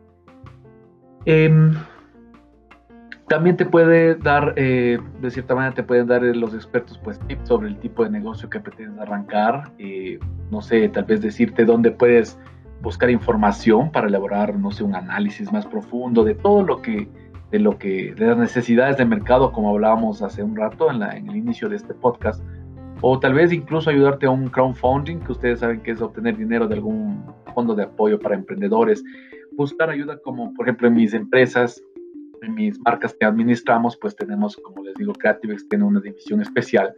También 3.32 3.56
te 3.56 3.64
puede 3.64 4.14
dar, 4.14 4.52
eh, 4.56 4.98
de 5.22 5.30
cierta 5.30 5.54
manera, 5.54 5.74
te 5.74 5.82
pueden 5.82 6.06
dar 6.06 6.22
eh, 6.22 6.34
los 6.34 6.52
expertos 6.52 7.00
pues 7.02 7.18
tips 7.20 7.48
sobre 7.48 7.68
el 7.68 7.78
tipo 7.78 8.04
de 8.04 8.10
negocio 8.10 8.50
que 8.50 8.60
pretendes 8.60 9.00
arrancar. 9.00 9.72
Eh, 9.78 10.18
no 10.50 10.60
sé, 10.60 10.86
tal 10.90 11.04
vez 11.04 11.22
decirte 11.22 11.64
dónde 11.64 11.92
puedes 11.92 12.38
buscar 12.82 13.08
información 13.08 13.90
para 13.90 14.08
elaborar, 14.08 14.54
no 14.58 14.70
sé, 14.70 14.84
un 14.84 14.94
análisis 14.94 15.50
más 15.50 15.64
profundo 15.64 16.24
de 16.24 16.34
todo 16.34 16.62
lo 16.62 16.82
que, 16.82 17.08
de 17.50 17.58
lo 17.58 17.78
que, 17.78 18.14
de 18.14 18.26
las 18.26 18.36
necesidades 18.36 18.98
de 18.98 19.06
mercado, 19.06 19.50
como 19.50 19.70
hablábamos 19.70 20.20
hace 20.20 20.42
un 20.42 20.54
rato 20.54 20.90
en 20.90 21.02
el 21.02 21.34
inicio 21.34 21.70
de 21.70 21.76
este 21.76 21.94
podcast. 21.94 22.44
O 23.00 23.18
tal 23.18 23.32
vez 23.32 23.50
incluso 23.50 23.88
ayudarte 23.88 24.26
a 24.26 24.30
un 24.30 24.48
crowdfunding, 24.48 25.20
que 25.20 25.32
ustedes 25.32 25.60
saben 25.60 25.80
que 25.80 25.92
es 25.92 26.02
obtener 26.02 26.36
dinero 26.36 26.68
de 26.68 26.74
algún 26.74 27.24
fondo 27.54 27.74
de 27.74 27.84
apoyo 27.84 28.20
para 28.20 28.34
emprendedores. 28.34 29.02
Buscar 29.56 29.88
ayuda 29.88 30.18
como, 30.18 30.52
por 30.52 30.66
ejemplo, 30.66 30.88
en 30.88 30.94
mis 30.96 31.14
empresas, 31.14 31.82
mis 32.48 32.78
marcas 32.80 33.14
que 33.14 33.24
administramos, 33.24 33.96
pues 33.96 34.16
tenemos, 34.16 34.56
como 34.56 34.82
les 34.84 34.94
digo, 34.94 35.12
CreativeX 35.12 35.68
tiene 35.68 35.84
una 35.84 36.00
división 36.00 36.40
especial 36.40 36.94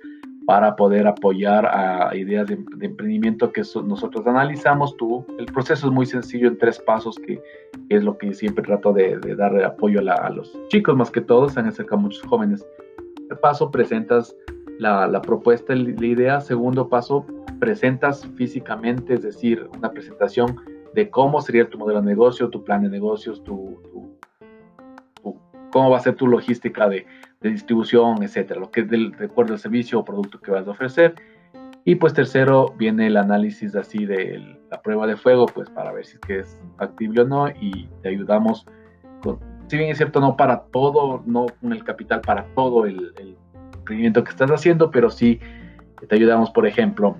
para 0.46 0.76
poder 0.76 1.06
apoyar 1.06 1.66
a 1.66 2.14
ideas 2.14 2.46
de, 2.46 2.54
emprendimiento 2.80 3.50
que 3.52 3.62
nosotros 3.84 4.26
analizamos. 4.26 4.96
Tú, 4.96 5.24
el 5.38 5.46
proceso 5.46 5.86
es 5.86 5.92
muy 5.92 6.06
sencillo 6.06 6.48
en 6.48 6.58
tres 6.58 6.78
pasos, 6.78 7.18
que, 7.18 7.42
es 7.88 8.02
lo 8.02 8.18
que 8.18 8.34
siempre 8.34 8.62
trato 8.64 8.92
de, 8.92 9.18
dar 9.36 9.62
apoyo 9.64 10.00
a, 10.00 10.30
los 10.30 10.56
chicos, 10.68 10.96
más 10.96 11.10
que 11.10 11.20
todos, 11.20 11.52
se 11.52 11.60
han 11.60 11.66
acercado 11.66 12.02
muchos 12.02 12.22
jóvenes. 12.22 12.66
El 13.30 13.38
paso, 13.38 13.70
presentas 13.70 14.36
la, 14.78 15.06
la 15.06 15.22
propuesta, 15.22 15.74
la 15.74 16.06
idea. 16.06 16.40
Segundo 16.40 16.88
paso, 16.88 17.24
presentas 17.58 18.26
físicamente, 18.36 19.14
es 19.14 19.22
decir, 19.22 19.66
una 19.76 19.90
presentación 19.90 20.56
de 20.94 21.10
cómo 21.10 21.40
sería 21.40 21.68
tu 21.68 21.78
modelo 21.78 22.00
de 22.00 22.06
negocio, 22.06 22.50
tu 22.50 22.62
plan 22.62 22.82
de 22.82 22.88
negocios, 22.88 23.42
tu 23.42 24.03
cómo 25.74 25.90
va 25.90 25.96
a 25.96 26.00
ser 26.00 26.14
tu 26.14 26.28
logística 26.28 26.88
de, 26.88 27.04
distribución, 27.42 28.22
etcétera, 28.22 28.60
lo 28.60 28.70
que 28.70 28.82
es 28.82 28.88
del, 28.88 29.10
de 29.10 29.26
acuerdo 29.26 29.54
al 29.54 29.58
servicio 29.58 29.98
o 29.98 30.04
producto 30.04 30.40
que 30.40 30.52
vas 30.52 30.66
a 30.66 30.70
ofrecer. 30.70 31.16
Y 31.84 31.96
pues 31.96 32.14
tercero 32.14 32.72
viene 32.78 33.08
el 33.08 33.16
análisis 33.18 33.74
así 33.74 34.06
de 34.06 34.56
la 34.70 34.80
prueba 34.80 35.06
de 35.06 35.16
fuego, 35.16 35.44
pues 35.44 35.68
para 35.68 35.92
ver 35.92 36.06
si 36.06 36.14
es 36.14 36.20
que 36.20 36.38
es 36.38 36.58
factible 36.78 37.22
o 37.22 37.24
no 37.26 37.50
y 37.50 37.88
te 38.02 38.08
ayudamos, 38.08 38.66
con, 39.20 39.40
si 39.66 39.76
bien 39.76 39.90
es 39.90 39.98
cierto, 39.98 40.20
no 40.20 40.36
para 40.36 40.62
todo, 40.72 41.22
no 41.26 41.46
con 41.60 41.72
el 41.72 41.82
capital 41.82 42.20
para 42.20 42.46
todo 42.54 42.86
el, 42.86 43.12
el 43.18 43.36
emprendimiento 43.74 44.22
que 44.22 44.30
estás 44.30 44.50
haciendo, 44.50 44.90
pero 44.90 45.10
sí 45.10 45.40
te 46.08 46.14
ayudamos, 46.14 46.50
por 46.50 46.68
ejemplo, 46.68 47.16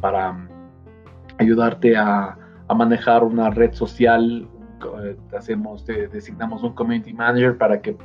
para 0.00 0.48
ayudarte 1.38 1.94
a, 1.96 2.38
manejar 2.74 3.22
una 3.22 3.50
red 3.50 3.72
social 3.72 4.48
eh, 4.84 5.16
hacemos, 5.36 5.84
designamos 5.86 6.62
un 6.62 6.74
community 6.74 7.12
manager 7.12 7.56
para 7.56 7.80
que 7.80 7.96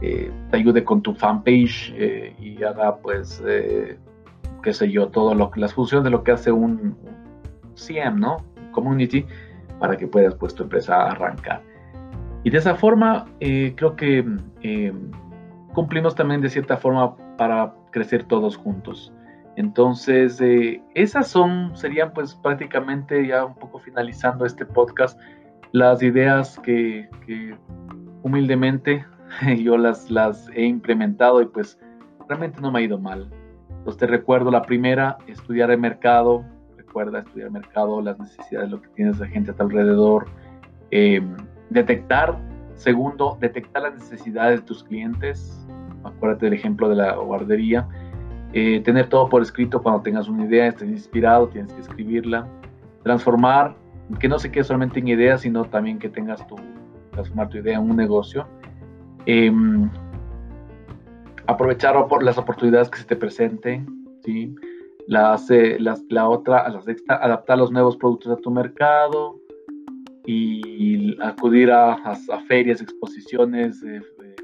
eh, 0.00 0.30
te 0.50 0.56
ayude 0.56 0.84
con 0.84 1.02
tu 1.02 1.14
fanpage 1.14 1.92
eh, 1.96 2.34
y 2.38 2.62
haga 2.62 2.96
pues, 2.96 3.42
qué 4.62 4.72
sé 4.72 4.90
yo, 4.90 5.08
todo 5.08 5.34
lo 5.34 5.50
las 5.56 5.74
funciones 5.74 6.04
de 6.04 6.10
lo 6.10 6.22
que 6.22 6.32
hace 6.32 6.52
un, 6.52 6.96
CM, 7.74 8.20
¿no? 8.20 8.36
Community, 8.72 9.26
para 9.80 9.96
que 9.96 10.06
puedas 10.06 10.34
pues 10.36 10.54
tu 10.54 10.62
empresa 10.62 11.10
arrancar. 11.10 11.62
Y 12.44 12.50
de 12.50 12.58
esa 12.58 12.74
forma 12.74 13.26
creo 13.40 13.96
que 13.96 14.24
cumplimos 15.72 16.14
también 16.14 16.40
de 16.40 16.48
cierta 16.48 16.76
forma 16.76 17.16
para 17.36 17.74
crecer 17.90 18.24
todos 18.24 18.56
juntos. 18.56 19.12
Entonces, 19.56 20.40
esas 20.94 21.28
son, 21.28 21.76
serían 21.76 22.12
pues 22.12 22.34
prácticamente 22.34 23.26
ya 23.26 23.44
un 23.44 23.54
poco 23.54 23.78
finalizando 23.78 24.44
este 24.44 24.66
podcast, 24.66 25.18
las 25.74 26.04
ideas 26.04 26.56
que, 26.60 27.08
humildemente 28.22 29.04
yo 29.58 29.76
las, 29.76 30.08
las 30.08 30.48
he 30.54 30.62
implementado 30.62 31.42
y 31.42 31.46
pues 31.46 31.80
realmente 32.28 32.60
no 32.60 32.70
me 32.70 32.78
ha 32.78 32.82
ido 32.82 32.96
mal. 32.96 33.28
Entonces 33.70 33.98
te 33.98 34.06
recuerdo 34.06 34.52
la 34.52 34.62
primera, 34.62 35.18
estudiar 35.26 35.72
el 35.72 35.78
mercado, 35.78 36.44
recuerda 36.76 37.18
estudiar 37.18 37.48
el 37.48 37.54
mercado, 37.54 38.00
las 38.00 38.16
necesidades, 38.20 38.70
lo 38.70 38.80
que 38.80 38.88
tienes 38.90 39.18
de 39.18 39.26
gente 39.26 39.50
a 39.50 39.54
tu 39.54 39.64
alrededor, 39.64 40.26
em, 40.92 41.36
detectar, 41.70 42.38
segundo, 42.76 43.36
detectar 43.40 43.82
las 43.82 43.94
necesidades 43.94 44.60
de 44.60 44.66
tus 44.66 44.84
clientes, 44.84 45.66
acuérdate 46.04 46.46
del 46.46 46.54
ejemplo 46.54 46.88
de 46.88 46.94
la 46.94 47.16
guardería, 47.16 47.88
eh, 48.52 48.80
tener 48.80 49.08
todo 49.08 49.28
por 49.28 49.42
escrito 49.42 49.82
cuando 49.82 50.02
tengas 50.02 50.28
una 50.28 50.44
idea, 50.44 50.68
estés 50.68 50.88
inspirado, 50.88 51.48
tienes 51.48 51.72
que 51.72 51.80
escribirla, 51.80 52.46
transformar 53.02 53.74
que 54.18 54.28
no 54.28 54.38
se 54.38 54.50
quede 54.50 54.64
solamente 54.64 55.00
en 55.00 55.08
ideas, 55.08 55.42
sino 55.42 55.64
también 55.64 55.98
que 55.98 56.08
tengas 56.08 56.46
tu, 56.46 56.56
transformar 57.10 57.48
tu 57.48 57.58
idea 57.58 57.78
en 57.78 57.90
un 57.90 57.96
negocio. 57.96 58.46
Em, 59.26 59.90
aprovechar 61.46 61.96
las 62.20 62.38
oportunidades 62.38 62.90
que 62.90 62.98
se 62.98 63.04
te 63.04 63.16
presenten, 63.16 63.86
¿sí? 64.24 64.54
Las, 65.06 65.50
eh, 65.50 65.76
las, 65.78 66.02
la 66.08 66.28
otra, 66.28 66.68
la 66.68 66.80
sexta, 66.80 67.16
adaptar 67.16 67.58
los 67.58 67.70
nuevos 67.70 67.96
productos 67.96 68.32
a 68.32 68.40
tu 68.40 68.50
mercado 68.50 69.38
y 70.26 71.20
acudir 71.22 71.70
a, 71.70 71.92
a, 71.92 72.40
ferias, 72.48 72.80
exposiciones, 72.80 73.82
eh, 73.82 74.00
eh, 74.22 74.36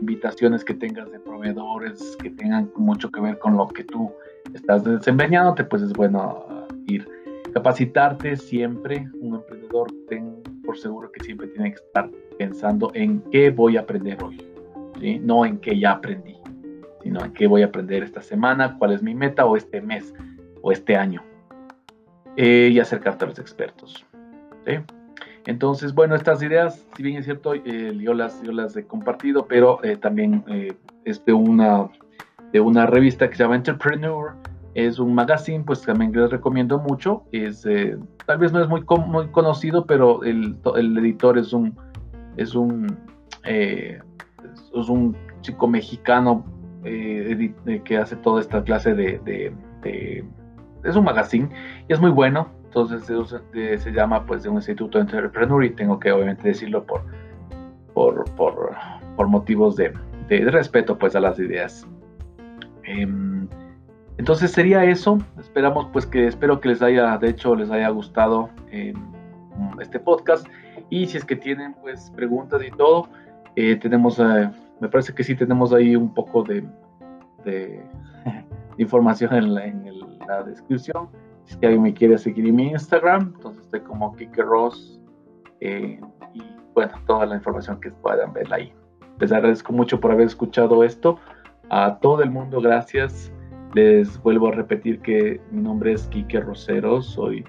invitaciones 0.00 0.64
que 0.64 0.74
tengas 0.74 1.10
de 1.12 1.20
proveedores 1.20 2.16
que 2.20 2.30
tengan 2.30 2.70
mucho 2.76 3.10
que 3.10 3.20
ver 3.20 3.38
con 3.38 3.56
lo 3.56 3.68
que 3.68 3.84
tú 3.84 4.10
estás 4.52 4.82
desempeñándote, 4.82 5.64
pues 5.64 5.82
es 5.82 5.92
bueno 5.92 6.44
ah, 6.48 6.66
ir. 6.86 7.15
Capacitarte 7.56 8.36
siempre, 8.36 9.08
un 9.18 9.36
emprendedor 9.36 9.90
ten 10.10 10.42
por 10.62 10.76
seguro 10.76 11.10
que 11.10 11.24
siempre 11.24 11.46
tiene 11.46 11.70
que 11.70 11.76
estar 11.76 12.10
pensando 12.36 12.90
en 12.92 13.22
qué 13.32 13.48
voy 13.48 13.78
a 13.78 13.80
aprender 13.80 14.22
hoy, 14.22 14.36
no 15.22 15.46
en 15.46 15.56
qué 15.56 15.78
ya 15.78 15.92
aprendí, 15.92 16.36
sino 17.02 17.24
en 17.24 17.32
qué 17.32 17.46
voy 17.46 17.62
a 17.62 17.66
aprender 17.68 18.02
esta 18.02 18.20
semana, 18.20 18.76
cuál 18.76 18.92
es 18.92 19.02
mi 19.02 19.14
meta 19.14 19.46
o 19.46 19.56
este 19.56 19.80
mes 19.80 20.12
o 20.60 20.70
este 20.70 20.96
año. 20.96 21.22
Eh, 22.36 22.68
y 22.74 22.78
acercarte 22.78 23.24
a 23.24 23.28
los 23.28 23.38
expertos. 23.38 24.04
Entonces, 25.46 25.94
bueno, 25.94 26.14
estas 26.14 26.42
ideas, 26.42 26.86
si 26.94 27.02
bien 27.02 27.16
es 27.16 27.24
cierto, 27.24 27.54
eh, 27.54 27.96
yo, 27.98 28.12
las, 28.12 28.42
yo 28.42 28.52
las 28.52 28.76
he 28.76 28.84
compartido, 28.84 29.46
pero 29.46 29.82
eh, 29.82 29.96
también 29.96 30.44
es 31.06 31.24
de 31.24 31.32
una, 31.32 31.88
de 32.52 32.60
una 32.60 32.84
revista 32.84 33.30
que 33.30 33.36
se 33.36 33.44
llama 33.44 33.56
Entrepreneur, 33.56 34.34
es 34.76 34.98
un 34.98 35.14
magazine, 35.14 35.64
pues 35.64 35.80
también 35.80 36.12
les 36.12 36.30
recomiendo 36.30 36.78
mucho. 36.78 37.24
Es, 37.32 37.64
eh, 37.64 37.96
tal 38.26 38.36
vez 38.36 38.52
no 38.52 38.60
es 38.60 38.68
muy, 38.68 38.84
muy 39.06 39.28
conocido, 39.28 39.86
pero 39.86 40.22
el, 40.22 40.58
el, 40.76 40.98
editor 40.98 41.38
es 41.38 41.54
un, 41.54 41.74
es 42.36 42.54
un, 42.54 42.94
eh, 43.44 43.98
es 44.74 44.88
un 44.90 45.16
chico 45.40 45.66
mexicano 45.66 46.44
eh, 46.84 47.54
que 47.84 47.96
hace 47.96 48.16
toda 48.16 48.42
esta 48.42 48.62
clase 48.62 48.92
de, 48.92 49.18
de, 49.24 50.24
Es 50.84 50.94
un 50.94 51.04
magazine 51.04 51.48
y 51.88 51.94
es 51.94 51.98
muy 51.98 52.10
bueno. 52.10 52.50
entonces 52.66 53.04
se 53.06 53.92
llama 53.92 54.26
pues 54.26 54.42
de 54.42 54.50
un 54.50 54.56
instituto 54.56 54.98
entrepreneur 54.98 55.64
y 55.64 55.70
tengo 55.70 55.98
que 55.98 56.12
obviamente 56.12 56.48
decirlo 56.48 56.84
por, 56.84 57.02
por, 57.94 58.30
por, 58.34 58.76
por 59.16 59.26
motivos 59.26 59.74
de, 59.76 59.94
de, 60.28 60.50
respeto 60.50 60.98
pues 60.98 61.16
a 61.16 61.20
las 61.20 61.38
ideas. 61.38 61.88
Em, 62.84 63.35
entonces 64.18 64.50
sería 64.50 64.84
eso. 64.84 65.18
Esperamos 65.38 65.88
pues 65.92 66.06
que 66.06 66.26
espero 66.26 66.60
que 66.60 66.68
les 66.68 66.82
haya, 66.82 67.16
de 67.18 67.28
hecho, 67.28 67.54
les 67.54 67.70
haya 67.70 67.88
gustado 67.90 68.50
em, 68.70 68.94
este 69.80 70.00
podcast. 70.00 70.46
Y 70.88 71.06
si 71.06 71.18
es 71.18 71.24
que 71.24 71.36
tienen 71.36 71.74
pues 71.74 72.10
preguntas 72.14 72.62
y 72.66 72.70
todo, 72.70 73.08
eh, 73.56 73.76
tenemos, 73.76 74.18
eh, 74.18 74.50
me 74.80 74.88
parece 74.88 75.14
que 75.14 75.24
sí 75.24 75.34
tenemos 75.34 75.72
ahí 75.72 75.96
un 75.96 76.12
poco 76.14 76.42
de, 76.42 76.64
de 77.44 77.82
información 78.78 79.34
en 79.34 79.54
la, 79.54 79.66
en 79.66 79.84
la 80.26 80.42
descripción. 80.42 81.08
Si 81.44 81.52
es 81.52 81.58
que 81.58 81.66
alguien 81.66 81.82
me 81.82 81.94
quiere 81.94 82.18
seguir 82.18 82.46
en 82.46 82.56
mi 82.56 82.70
Instagram, 82.70 83.32
entonces 83.36 83.64
estoy 83.64 83.80
como 83.80 84.14
Kike 84.16 84.42
Ross. 84.42 85.00
Eh, 85.60 86.00
y 86.34 86.42
bueno, 86.74 86.92
toda 87.06 87.26
la 87.26 87.36
información 87.36 87.80
que 87.80 87.90
puedan 87.90 88.32
ver 88.32 88.52
ahí. 88.52 88.72
Les 89.18 89.32
agradezco 89.32 89.72
mucho 89.72 90.00
por 90.00 90.10
haber 90.10 90.26
escuchado 90.26 90.84
esto. 90.84 91.18
A 91.68 91.98
todo 91.98 92.22
el 92.22 92.30
mundo, 92.30 92.60
gracias. 92.60 93.32
Les 93.74 94.20
vuelvo 94.22 94.48
a 94.48 94.52
repetir 94.52 95.00
que 95.00 95.40
mi 95.50 95.62
nombre 95.62 95.92
es 95.92 96.06
Quique 96.08 96.40
Rosero, 96.40 97.02
soy, 97.02 97.44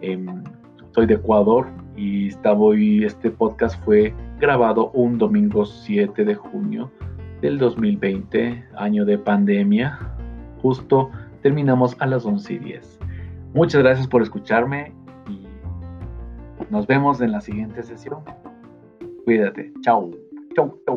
em, 0.00 0.42
soy 0.92 1.06
de 1.06 1.14
Ecuador 1.14 1.66
y 1.96 2.30
hoy, 2.44 3.04
este 3.04 3.30
podcast 3.30 3.82
fue 3.84 4.14
grabado 4.40 4.90
un 4.92 5.18
domingo 5.18 5.64
7 5.64 6.24
de 6.24 6.34
junio 6.34 6.90
del 7.40 7.58
2020, 7.58 8.64
año 8.76 9.04
de 9.04 9.18
pandemia. 9.18 9.98
Justo 10.62 11.10
terminamos 11.42 11.96
a 12.00 12.06
las 12.06 12.24
11 12.24 12.54
y 12.54 12.58
10. 12.58 12.98
Muchas 13.54 13.82
gracias 13.82 14.06
por 14.06 14.22
escucharme 14.22 14.92
y 15.28 15.46
nos 16.70 16.86
vemos 16.86 17.20
en 17.20 17.32
la 17.32 17.40
siguiente 17.40 17.82
sesión. 17.82 18.20
Cuídate. 19.24 19.72
Chao. 19.82 20.10
Chao, 20.54 20.78
chao. 20.86 20.96